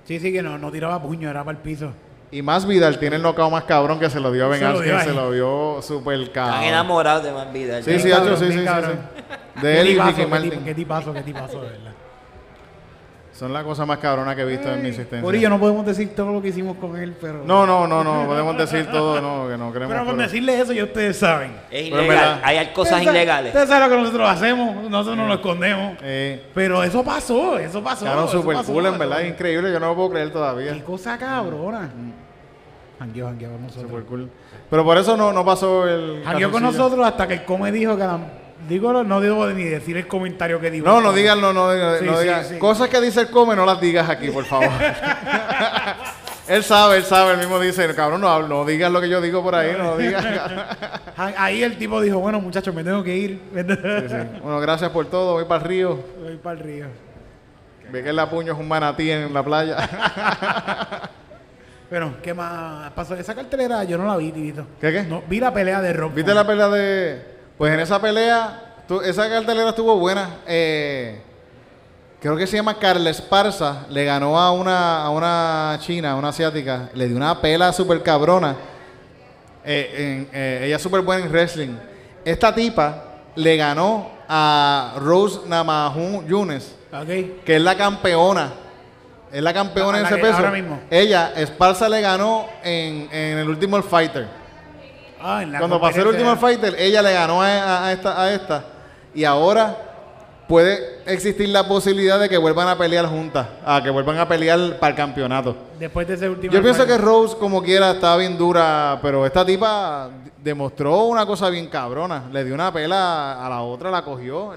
[0.04, 1.92] Sí, sí, que no, no tiraba puño, era para el piso.
[2.34, 4.64] Y más Vidal tiene el knockout más cabrón que se lo dio a Ben Se
[4.64, 5.06] lo dio Askren, ahí.
[5.06, 6.62] se lo vio súper Están cabrón.
[6.64, 7.80] enamorados de Man Vida.
[7.80, 9.60] Sí, sí, cabrón, sí, sí, sí, sí.
[9.62, 10.64] De él y Ricky qué Martin.
[10.64, 11.92] Qué tipazo, qué tipazo, de verdad.
[13.34, 15.20] Son las cosas más cabronas que he visto en mi existencia.
[15.22, 17.42] Corillo, no podemos decir todo lo que hicimos con él, pero...
[17.44, 19.92] No, no, no, no, podemos decir todo, no, que no queremos.
[19.92, 21.50] Pero con decirle eso ya ustedes saben.
[21.68, 22.06] Es Pero en ilegal.
[22.06, 23.48] verdad- Hay cosas Ustedes ilegales.
[23.52, 25.96] Ustedes saben lo que nosotros hacemos, nosotros no lo escondemos.
[26.02, 28.04] Eh, Pero eso pasó, eso pasó.
[28.04, 29.26] quedaron eso súper pasó, cool, en verdad, pasó.
[29.26, 30.72] increíble, yo no lo puedo creer todavía.
[30.72, 31.90] Qué cosa cabrona.
[33.00, 33.90] Jangueó, jangueó con nosotros.
[33.90, 34.30] Súper cool.
[34.70, 36.22] Pero por eso no, no pasó el.
[36.24, 38.18] Jangueó con nosotros hasta que el come dijo que la...
[38.68, 40.86] Digo, no debo ni decir el comentario que dijo.
[40.86, 42.48] No, el no digas, no, no, digas- Sí, no sí, digas.
[42.48, 42.58] sí.
[42.58, 44.68] Cosas que dice el come, no las digas aquí, por favor.
[46.48, 49.42] él sabe, él sabe, él mismo dice, cabrón, no, no digas lo que yo digo
[49.42, 50.24] por ahí, no lo digas.
[50.24, 50.76] Ja-
[51.38, 53.40] Ahí el tipo dijo, bueno, muchachos, me tengo que ir.
[53.52, 55.98] Bueno, gracias por todo, voy para el río.
[56.22, 56.86] Voy para el río.
[57.92, 59.76] Ve que la puño es un manatí en la playa.
[61.90, 63.14] Bueno, ¿qué más pasó?
[63.14, 64.66] Esa cartelera yo no la vi, Titito.
[64.80, 65.02] ¿Qué, qué?
[65.04, 66.12] No, vi la pelea de Rob.
[66.12, 67.33] ¿Viste la pelea de.?
[67.56, 68.62] Pues en esa pelea,
[69.04, 70.28] esa cartelera estuvo buena.
[70.46, 71.20] Eh,
[72.20, 73.86] creo que se llama Carla Esparza.
[73.90, 76.90] Le ganó a una, a una china, a una asiática.
[76.94, 78.56] Le dio una pela súper cabrona.
[79.64, 81.76] Eh, eh, ella es súper buena en wrestling.
[82.24, 83.04] Esta tipa
[83.36, 86.74] le ganó a Rose Namajunas, Yunes,
[87.44, 88.52] que es la campeona.
[89.30, 90.36] Es la campeona A en ese peso.
[90.36, 90.80] ahora mismo.
[90.90, 94.43] Ella, Esparza le ganó en, en el último Fighter.
[95.26, 98.22] Ah, en la Cuando pasó el último Fighter, ella le ganó a, a- a esta,
[98.22, 98.64] a esta.
[99.14, 99.76] Y ahora
[100.46, 103.46] puede existir la posibilidad de que vuelvan a pelear juntas.
[103.64, 105.56] A que vuelvan a pelear para el campeonato.
[105.78, 106.52] Después de ese último.
[106.52, 107.04] Yo pienso que fight.
[107.04, 108.98] Rose, como quiera, estaba bien dura.
[109.00, 110.10] Pero esta tipa
[110.42, 112.24] demostró una cosa bien cabrona.
[112.30, 114.52] Le dio una pela a la otra, la cogió,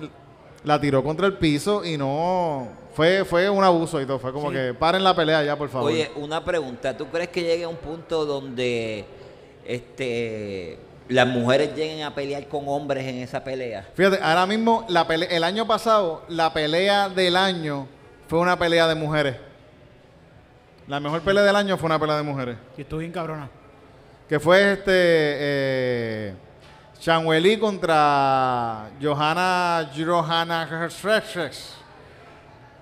[0.66, 2.68] la tiró contra el piso y no.
[2.94, 4.20] Fue, fue un abuso y todo.
[4.20, 4.56] Fue como Sí.
[4.56, 5.92] que paren la pelea ya, por favor.
[5.92, 6.98] Oye, una pregunta.
[6.98, 9.06] ¿Tú crees que llegue a un punto donde
[9.68, 13.88] este las mujeres lleguen a pelear con hombres en esa pelea?
[13.94, 17.88] Fíjate, ahora mismo, la el año pasado, la pelea del año
[18.28, 19.36] fue una pelea de mujeres.
[20.88, 22.58] La mejor pelea del año fue una pelea de mujeres.
[22.76, 23.50] Sí, estuvo bien cabrona.
[24.28, 24.92] Que fue este.
[24.94, 26.34] Eh,
[27.00, 30.68] Chanweli contra Johanna Johanna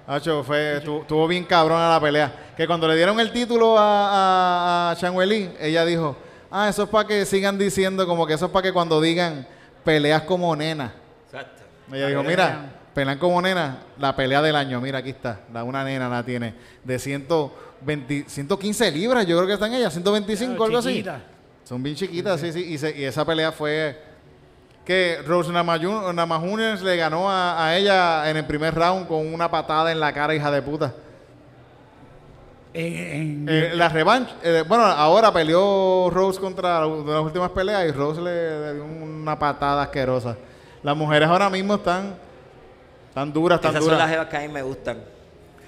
[0.07, 2.53] Hacho, fue, estuvo, estuvo bien cabrona la pelea.
[2.55, 6.15] Que cuando le dieron el título a, a, a Chanweli, ella dijo:
[6.57, 9.45] Ah, eso es para que sigan diciendo, como que eso es para que cuando digan
[9.83, 10.93] peleas como nena.
[11.25, 11.63] Exacto.
[11.91, 12.47] Ella dijo, mira,
[12.93, 16.55] pelean como nena, la pelea del año, mira, aquí está, la, una nena la tiene,
[16.83, 20.87] de 120, 115 libras, yo creo que están ellas, 125, algo así.
[21.65, 24.01] Son bien chiquitas, sí, sí, y, se- y esa pelea fue
[24.85, 29.51] que Rose Namajunas Namajunas le ganó a, a ella en el primer round con una
[29.51, 30.93] patada en la cara, hija de puta.
[32.77, 37.85] En, en- Eh, la revancha, eh, bueno, ahora peleó Rose contra de las últimas peleas
[37.87, 40.35] y Rose le, le dio una patada asquerosa.
[40.83, 42.15] Las mujeres ahora mismo están
[43.13, 44.11] tan duras, tan Esas son las duras.
[44.11, 44.97] jevas que a mí me gustan.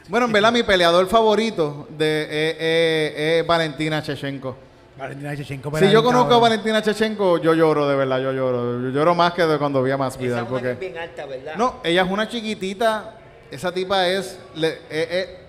[0.10, 4.56] Bueno, en verdad mi peleador favorito de eh, eh, es Valentina Chechenko.
[4.98, 6.40] Valentina Shevchenko, Si yo conozco a.
[6.40, 8.82] Valentina Chechenko, yo lloro, de verdad, yo lloro.
[8.82, 10.44] Yo lloro más que de cuando vi a Esa Masvidal.
[10.50, 10.88] mujer es Porque...
[10.88, 11.56] bien alta, ¿verdad?
[11.56, 13.14] No, ella es una chiquitita.
[13.52, 14.40] Esa tipa es...
[14.56, 15.40] le- eh, eh,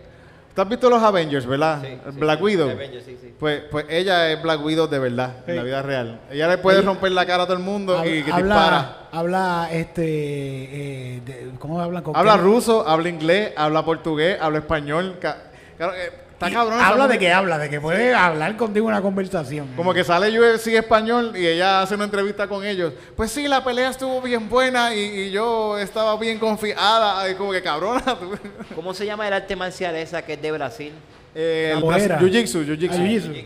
[0.59, 1.81] ¿Tú has visto los Avengers, verdad?
[1.83, 2.71] Sí, sí, Black sí, Widow.
[2.71, 3.33] Avengers, sí, sí.
[3.39, 6.19] Pues, pues ella es Black Widow de verdad, en la vida real.
[6.33, 8.55] Ella le puede Ella- romper la cara a todo el mundo Habla, y que habla,
[8.57, 8.97] dispara.
[9.13, 12.03] habla, este, eh, de- ¿cómo hablan?
[12.03, 12.43] con Habla qué?
[12.43, 15.19] ruso, habla inglés, habla portugués, habla español.
[15.21, 16.81] claro, eh, está cabrón.
[16.81, 19.69] Habla de que habla, de que puede hablar contigo una conversación.
[19.77, 22.93] Como que sale UFC español y ella hace una entrevista con ellos.
[23.17, 27.37] Pues sí, la pelea estuvo bien buena y, y yo estaba bien confiada.
[27.37, 28.17] Como que cabrona.
[28.75, 30.93] ¿Cómo se llama el arte marcial esa que es de Brasil?
[31.35, 33.45] Eh, el Jiu-Jitsu, Jiu-Jitsu.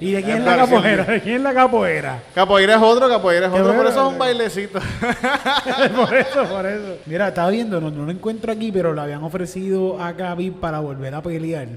[0.00, 1.04] ¿Y de quién es la capoeira?
[1.04, 2.22] ¿De quién es la capoeira?
[2.34, 4.80] Capoeira es otro, capoeira es otro, por eso es un bailecito.
[5.96, 6.98] por eso, por eso.
[7.06, 10.80] Mira, estaba viendo, no, no lo encuentro aquí, pero le habían ofrecido a Gaby para
[10.80, 11.68] volver a pelear.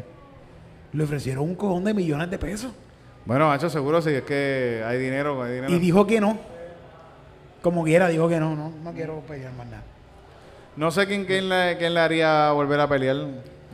[0.94, 2.72] Le ofrecieron un cojón de millones de pesos.
[3.26, 5.74] bueno, macho, seguro si es que hay dinero, hay dinero.
[5.74, 6.38] Y dijo que no.
[7.62, 9.84] Como quiera, dijo que no, no, no quiero pelear más nada.
[10.76, 13.16] No sé quién, quién, le, quién le haría volver a pelear,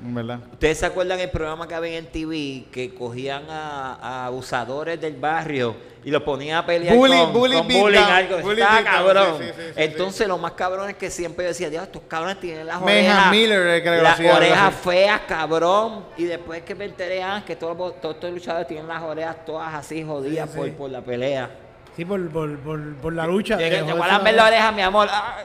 [0.02, 0.40] verdad.
[0.54, 5.16] ¿Ustedes se acuerdan el programa que había en TV que cogían a, a abusadores del
[5.18, 8.38] barrio y los ponían a pelear Bully- con, bully con bullying, down, algo?
[8.40, 9.36] bully Estaba cabrón.
[9.40, 12.02] sí, sí, sí, sí, Entonces lo más cabrón es que siempre yo decía, Dios, estos
[12.08, 16.06] cabrones tienen las orejas, Miller, creo las orejas feas, cabrón.
[16.18, 19.44] Y después que me enteré ah, que todos, los- todos estos luchadores tienen las orejas
[19.46, 21.50] todas así jodidas Por, por la pelea.
[21.96, 23.56] Sí, por, por, por, por la lucha.
[23.58, 25.08] Voy a lamber la- oreja, mi amor.
[25.12, 25.40] Ah.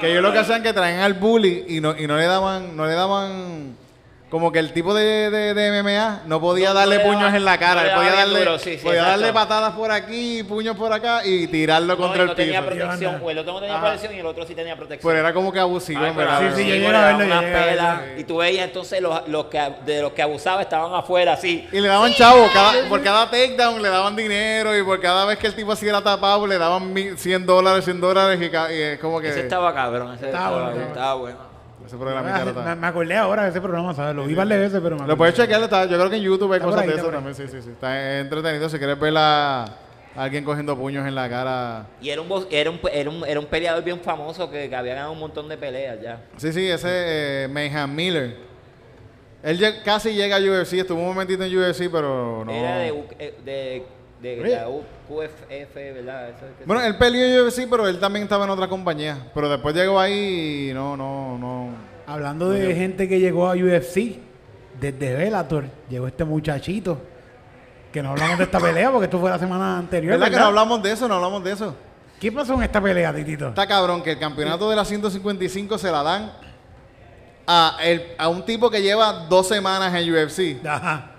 [0.00, 2.76] Que ellos lo que hacían que traían al bully y no, y no le daban,
[2.76, 3.76] no le daban
[4.34, 7.36] como que el tipo de, de, de MMA no podía No, darle no puños daba-
[7.36, 9.10] en la cara, no él podía darle, duro, sí, sí, podía exacto.
[9.20, 12.74] darle patadas por aquí, puños por acá y tirarlo No, contra el tenía piso.
[12.74, 13.24] protección, Anda.
[13.26, 13.82] o el otro no tenía Ajá.
[13.84, 15.08] protección y el otro sí tenía protección.
[15.08, 16.40] Pero era como que abusivo, Ay, en verdad.
[16.40, 19.28] Sí, sí, yo le llegué a daban verlo, una pela, y tú veías entonces los,
[19.28, 21.68] los que de los que abusaban estaban afuera así.
[21.70, 25.38] Y le daban chavo, cada, por cada takedown le daban dinero y por cada vez
[25.38, 28.72] que el tipo así era tapado le daban mil- 100 dólares, 100 dólares y, ca-
[28.72, 31.43] y es como que Ese estaba cabrón, ese Estaba estaba bueno.
[31.86, 34.14] Ese programa Ah, me, me acordé ahora de ese programa, ¿sabes?
[34.14, 36.52] Lo vi varias veces, pero me Lo puedes chequear, está, yo creo que en YouTube
[36.52, 37.70] hay Está cosas ahí, de está eso también, sí, sí, sí.
[37.70, 39.64] Está entretenido si quieres ver a,
[40.16, 41.86] alguien cogiendo puños en la cara.
[42.00, 44.76] Y era un, bo- era un, era un, era un peleador bien famoso que, que
[44.76, 46.22] había ganado un montón de peleas ya.
[46.36, 46.88] Sí, sí, ese
[47.44, 48.36] eh, Mayhem Miller.
[49.42, 52.50] Él casi llega a UFC, estuvo un momentito en UFC, pero no.
[52.52, 53.84] Era de, eh, de,
[54.24, 54.50] de, Oye.
[54.56, 54.64] la
[55.08, 56.28] QFF, ¿verdad?
[56.30, 59.18] Eso es que Bueno, él peleó en UFC, pero él también estaba en otra compañía.
[59.34, 61.68] Pero después llegó ahí y no, no, no.
[62.06, 64.16] Hablando de gente que llegó a UFC,
[64.80, 66.98] desde Bellator, llegó este muchachito
[67.92, 70.12] Que no hablamos de esta pelea porque esto fue la semana anterior.
[70.18, 71.06] ¿Verdad que no hablamos de eso?
[71.06, 71.74] No hablamos de eso.
[72.20, 73.48] ¿Qué pasó en esta pelea, Titito?
[73.48, 76.32] Está cabrón que el campeonato de la 155 se la dan
[77.46, 81.10] a, el- a un tipo que lleva dos semanas en UFC Ajá.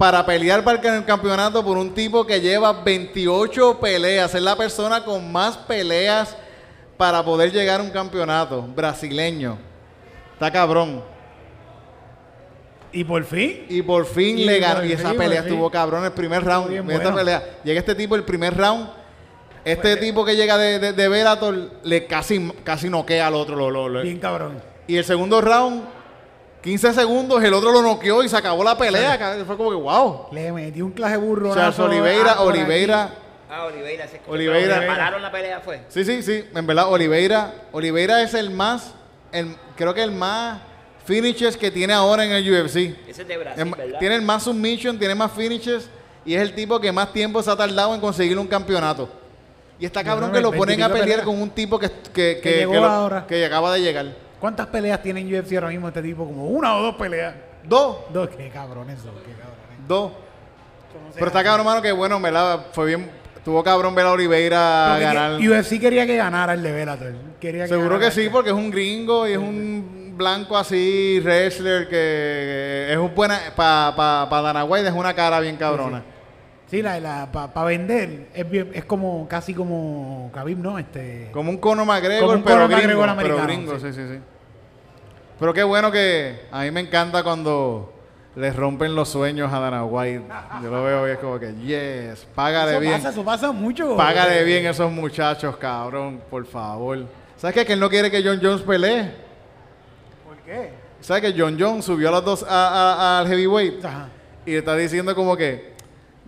[0.00, 4.34] Para pelear para el campeonato por un tipo que lleva 28 peleas.
[4.34, 6.34] Es la persona con más peleas
[6.96, 9.58] para poder llegar a un campeonato brasileño.
[10.32, 11.04] Está cabrón.
[12.92, 13.66] Y por fin.
[13.68, 14.82] Y por fin Y le ganó.
[14.86, 16.72] Y esa pelea estuvo cabrón el primer round.
[16.72, 17.14] esta bueno.
[17.14, 17.58] pelea.
[17.62, 18.88] Llega este tipo el primer round.
[19.66, 23.54] Este tipo que llega de, de, de le casi, casi noquea al otro.
[23.54, 24.62] Lo, lo- lo- Bien cabrón.
[24.86, 25.82] Y el segundo round,
[26.62, 29.18] 15 segundos, el otro lo noqueó y se acabó la pelea.
[29.18, 29.46] cabrón.
[29.46, 30.26] Fue como que wow.
[30.32, 31.54] Le metí un clase burro.
[31.54, 33.10] Charles Oliveira, Oliveira.
[33.50, 34.06] Ah, Oliveira.
[34.06, 34.76] sí, Oliveira.
[34.78, 35.82] pero Pararon la pelea, fue.
[35.88, 36.44] Sí, sí, sí.
[36.54, 37.52] En verdad, Oliveira.
[37.72, 38.92] Oliveira es el más,
[39.32, 40.60] el, creo que el más
[41.04, 42.76] finishes que tiene ahora en el UFC.
[43.08, 43.98] Ese es de Brasil, ¿verdad?
[43.98, 45.88] tiene el más submission, tiene más finishes
[46.24, 49.08] y es el tipo que más tiempo se ha tardado en conseguir un campeonato.
[49.80, 52.50] Y está cabrón que lo ponen a 20 pelear con un tipo que, que, que,
[52.58, 53.26] llegó que lo- ahora.
[53.26, 54.06] que acaba de llegar.
[54.40, 56.24] ¿Cuántas peleas tiene en UFC ahora mismo este tipo?
[56.24, 57.34] Como una o dos peleas.
[57.62, 58.28] Dos, Dos.
[58.30, 59.86] Qué cabrones son, qué cabrones.
[59.86, 60.12] dos.
[60.12, 63.10] Eso no se Pero está cabrón, hermano, que bueno, en verdad, fue bien.
[63.44, 65.38] Tuvo cabrón ver a Oliveira Porque ganar.
[65.38, 67.12] que- UFC quería que ganara el de Bellator.
[67.40, 68.30] Quería que Seguro que sí, este.
[68.32, 73.38] porque es un gringo y es un blanco así, wrestler, que es un buena.
[73.56, 76.00] Para pa, pa Dana White es una cara bien cabrona.
[76.00, 76.04] Sí,
[76.82, 80.78] la, la, para vender es, bien, es como casi como Khabib, ¿no?
[80.78, 83.86] Este, Como un Conor McGregor, pero, gringo, pero gringo, sí.
[83.88, 83.92] sí.
[83.92, 84.18] sí, sí,
[85.38, 87.92] Pero qué bueno que a mí me encanta cuando
[88.36, 90.22] les rompen los sueños a Dana White.
[90.62, 92.92] Yo lo veo y es como que, yes, págale eso bien.
[92.94, 93.96] pasa, eso pasa mucho.
[93.96, 97.04] Págale Eh, bien a esos muchachos, cabrón, por favor.
[97.36, 97.66] ¿Sabes qué?
[97.66, 99.10] Que él no quiere que John Jones pelee.
[100.24, 100.70] ¿Por qué?
[101.00, 103.84] ¿Sabes que John Jones subió a los dos a- a- al heavyweight?
[103.84, 104.08] Ajá.
[104.46, 105.69] Y le está diciendo como que,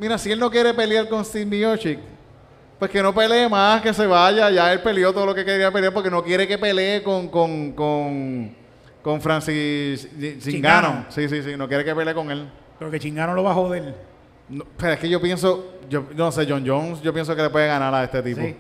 [0.03, 2.01] mira, si él no quiere pelear con Steve Miocic,
[2.77, 4.51] pues que no pelee más, que se vaya.
[4.51, 7.71] Ya él peleó todo lo que quería pelear porque no quiere que pelee con, con,
[7.71, 8.53] con,
[9.01, 10.09] con Francis.
[10.41, 11.07] Chingano.
[11.09, 12.51] Sí, sí, sí, no quiere que pelee con él.
[12.81, 13.95] Pero que Chingano lo va a joder.
[14.49, 17.51] No, pero es que yo pienso, yo no sé, John Jones, yo pienso que le
[17.51, 18.41] puede ganar a este tipo.
[18.41, 18.57] Sí.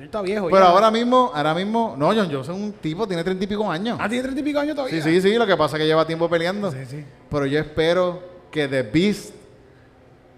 [0.00, 0.46] Está viejo.
[0.46, 0.70] Pero ya.
[0.70, 3.98] ahora mismo, ahora mismo, no, John Jones es un tipo, tiene treinta y pico años.
[4.00, 5.02] Ah, tiene treinta y pico años todavía.
[5.02, 6.70] Sí, sí, sí, lo que pasa es que lleva tiempo peleando.
[6.70, 7.04] Sí, sí.
[7.28, 9.41] Pero yo espero que The Beast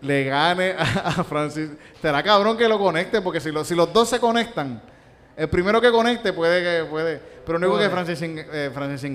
[0.05, 0.83] le gane a,
[1.21, 1.71] a Francis.
[2.01, 4.81] Será cabrón que lo conecte, porque si, lo- si los dos se conectan,
[5.37, 7.21] el primero que conecte puede que puede.
[7.45, 7.91] Pero lo único que.
[7.91, 9.11] Francis, eh, Francis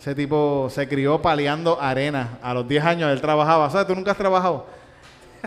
[0.00, 2.38] ese tipo se crió paleando arena.
[2.42, 3.70] A los 10 años él trabajaba.
[3.70, 3.86] ¿Sabes?
[3.86, 4.66] Tú nunca has trabajado.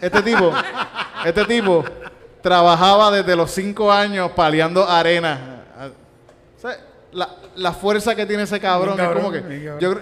[0.01, 0.51] Este tipo,
[1.25, 1.83] este tipo
[2.41, 5.63] trabajaba desde los 5 años paleando arena.
[6.57, 6.79] ¿Sabes?
[7.11, 9.71] La, la fuerza que tiene ese cabrón, es como que.
[9.79, 9.93] Yo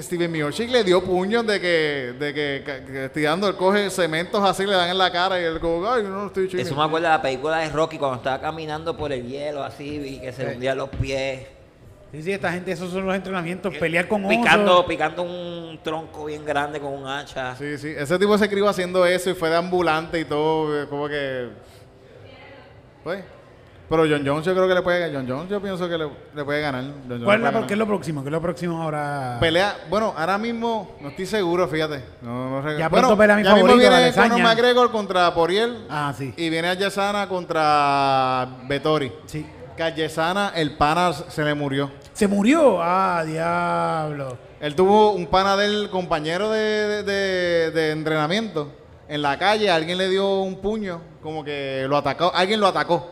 [0.00, 4.42] Steven Miocic le dio puños de que, de que, que, que tirando, él coge cementos
[4.42, 6.62] así, le dan en la cara y él como, ay, no estoy chino.
[6.62, 9.96] Eso me acuerda de la película de Rocky cuando estaba caminando por el hielo así
[9.96, 10.48] y que se Sí.
[10.48, 11.46] le hundían los pies.
[12.12, 13.74] Sí, sí, esta gente, esos son los entrenamientos.
[13.78, 14.86] Pelear con Picando, osos.
[14.86, 17.56] picando un tronco bien grande con un hacha.
[17.56, 20.86] Sí, sí, ese tipo se crió haciendo eso y fue de ambulante y todo, eh,
[20.88, 21.48] como que...
[23.02, 23.24] Pues...
[23.92, 26.44] Pero John Jones yo creo que le puede John Jones yo pienso que le, le
[26.44, 26.82] puede ganar.
[27.06, 27.76] John ¿Cuál es, la- qué es ganar.
[27.78, 28.22] lo próximo?
[28.22, 29.36] ¿Qué es lo próximo ahora?
[29.38, 32.02] Pelea, bueno, ahora mismo no estoy seguro, fíjate.
[32.22, 32.78] No, no.
[32.78, 34.10] Ya bueno, pelea mi ya mismo viene.
[34.14, 36.32] Conor McGregor contra Poriel Ah, sí.
[36.38, 39.12] y viene Ayesana contra Vettori.
[39.26, 39.44] Sí.
[39.76, 41.90] Que Ayesana, el pana se le murió.
[42.14, 42.78] Se murió.
[42.82, 44.38] Ah, diablo.
[44.58, 48.72] Él tuvo un pana del compañero de- de entrenamiento
[49.08, 53.10] en la calle, alguien le dio un puño, como que lo atacó, alguien lo atacó,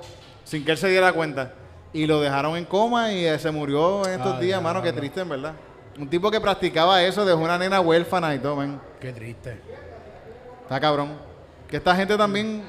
[0.51, 1.53] sin que él se diera cuenta.
[1.93, 4.93] Y lo dejaron en coma y eh, se murió en estos Ah, días, mano, qué
[4.93, 5.53] triste, en verdad.
[5.97, 8.81] Un tipo que practicaba eso, dejó una nena huérfana y todo, man.
[9.01, 9.61] Qué triste.
[10.63, 11.13] Está cabrón.
[11.69, 12.63] Que esta gente también.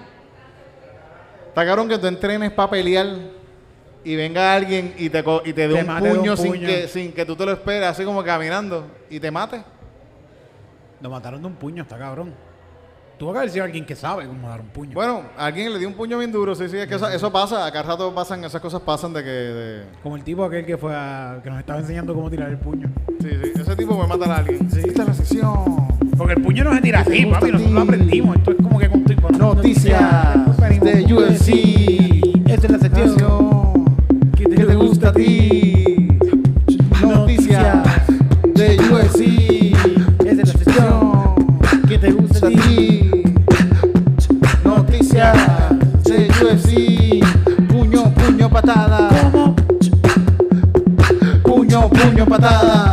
[1.47, 3.07] Está cabrón que tú entrenes para pelear
[4.03, 6.37] y venga alguien y te, co- y te dé Te un mate de un puño,
[6.37, 6.67] sin, puño.
[6.67, 9.63] que, sin que tú te lo esperes, así como caminando y te mate.
[11.01, 12.33] Lo mataron de un puño, está cabrón.
[13.21, 14.95] Tuvo que haber sido alguien que sabe cómo dar un puño.
[14.95, 17.67] Bueno, alguien le dio un puño bien duro, sí, sí, es que eso, eso pasa,
[17.67, 19.29] acá rato pasan, esas cosas pasan de que.
[19.29, 22.57] de- Como el tipo aquel que fue a, que nos estaba enseñando cómo tirar el
[22.57, 22.89] puño.
[23.19, 24.67] sí, sí, ese tipo puede matar a alguien.
[24.71, 24.79] Sí.
[24.87, 25.87] Esta es la sección.
[26.17, 27.49] Porque el puño no se tira ¿Qué te así, gusta papi.
[27.49, 27.87] a Nosotros lo ti?
[27.87, 28.37] aprendimos.
[28.37, 32.49] Esto es como que con con- Noticias de UFC.
[32.51, 33.85] Esta es la sección.
[34.35, 35.60] ¿Qué te, gusta a ti?
[52.41, 52.90] Puño,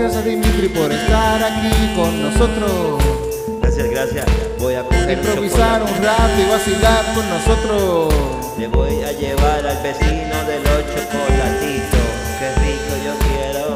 [0.00, 3.04] Gracias a Dimitri por estar aquí con nosotros.
[3.60, 4.24] Gracias, gracias.
[4.58, 8.14] Voy a coger Improvisar un rato y vacilar con nosotros.
[8.58, 12.00] Le voy a llevar al vecino de los chocolatitos.
[12.38, 13.68] Qué rico yo quiero.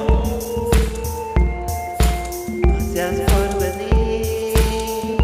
[2.94, 5.18] Gracias por venir.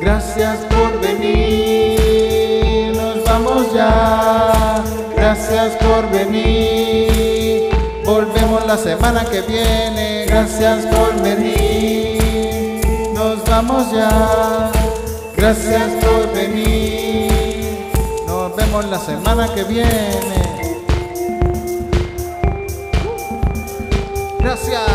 [0.00, 2.96] Gracias por venir.
[2.96, 4.82] Nos vamos ya.
[5.14, 7.13] Gracias por venir.
[8.74, 10.24] La semana que viene.
[10.26, 12.84] Gracias por venir.
[13.14, 14.72] Nos vamos ya.
[15.36, 17.92] Gracias por venir.
[18.26, 20.42] Nos vemos la semana que viene.
[24.40, 24.93] Gracias.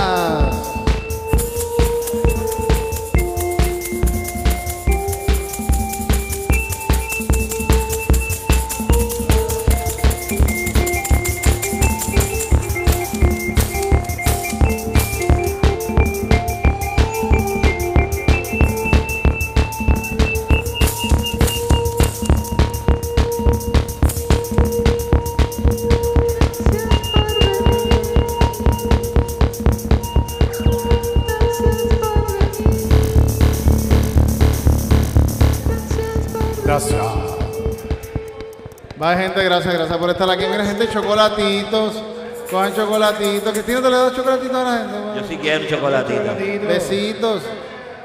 [39.49, 40.45] Gracias, gracias por estar aquí.
[40.49, 42.03] Mira, gente, chocolatitos.
[42.49, 43.51] Cojan chocolatitos.
[43.53, 45.21] Cristina, ¿te le das chocolatitos a la gente?
[45.21, 46.67] Yo sí quiero un chocolatito.
[46.67, 47.43] Besitos.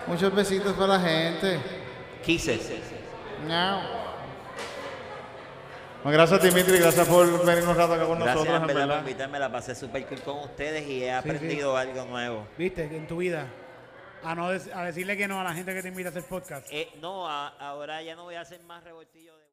[0.07, 1.59] Muchos besitos para la gente.
[2.25, 2.71] Kisses.
[6.03, 6.79] Bueno, gracias, Dimitri.
[6.79, 8.67] Gracias por venir un rato acá con Gracias nosotros.
[8.67, 12.47] verdad por invitarme, la pasé súper cool con ustedes y he aprendido algo nuevo.
[12.59, 12.85] ¿Viste?
[12.85, 13.47] En tu vida.
[14.23, 16.67] A, no a decirle que no a la gente que te invita a hacer podcast.
[16.71, 19.34] Eh, no, a- ahora ya no voy a hacer más revoltillo de...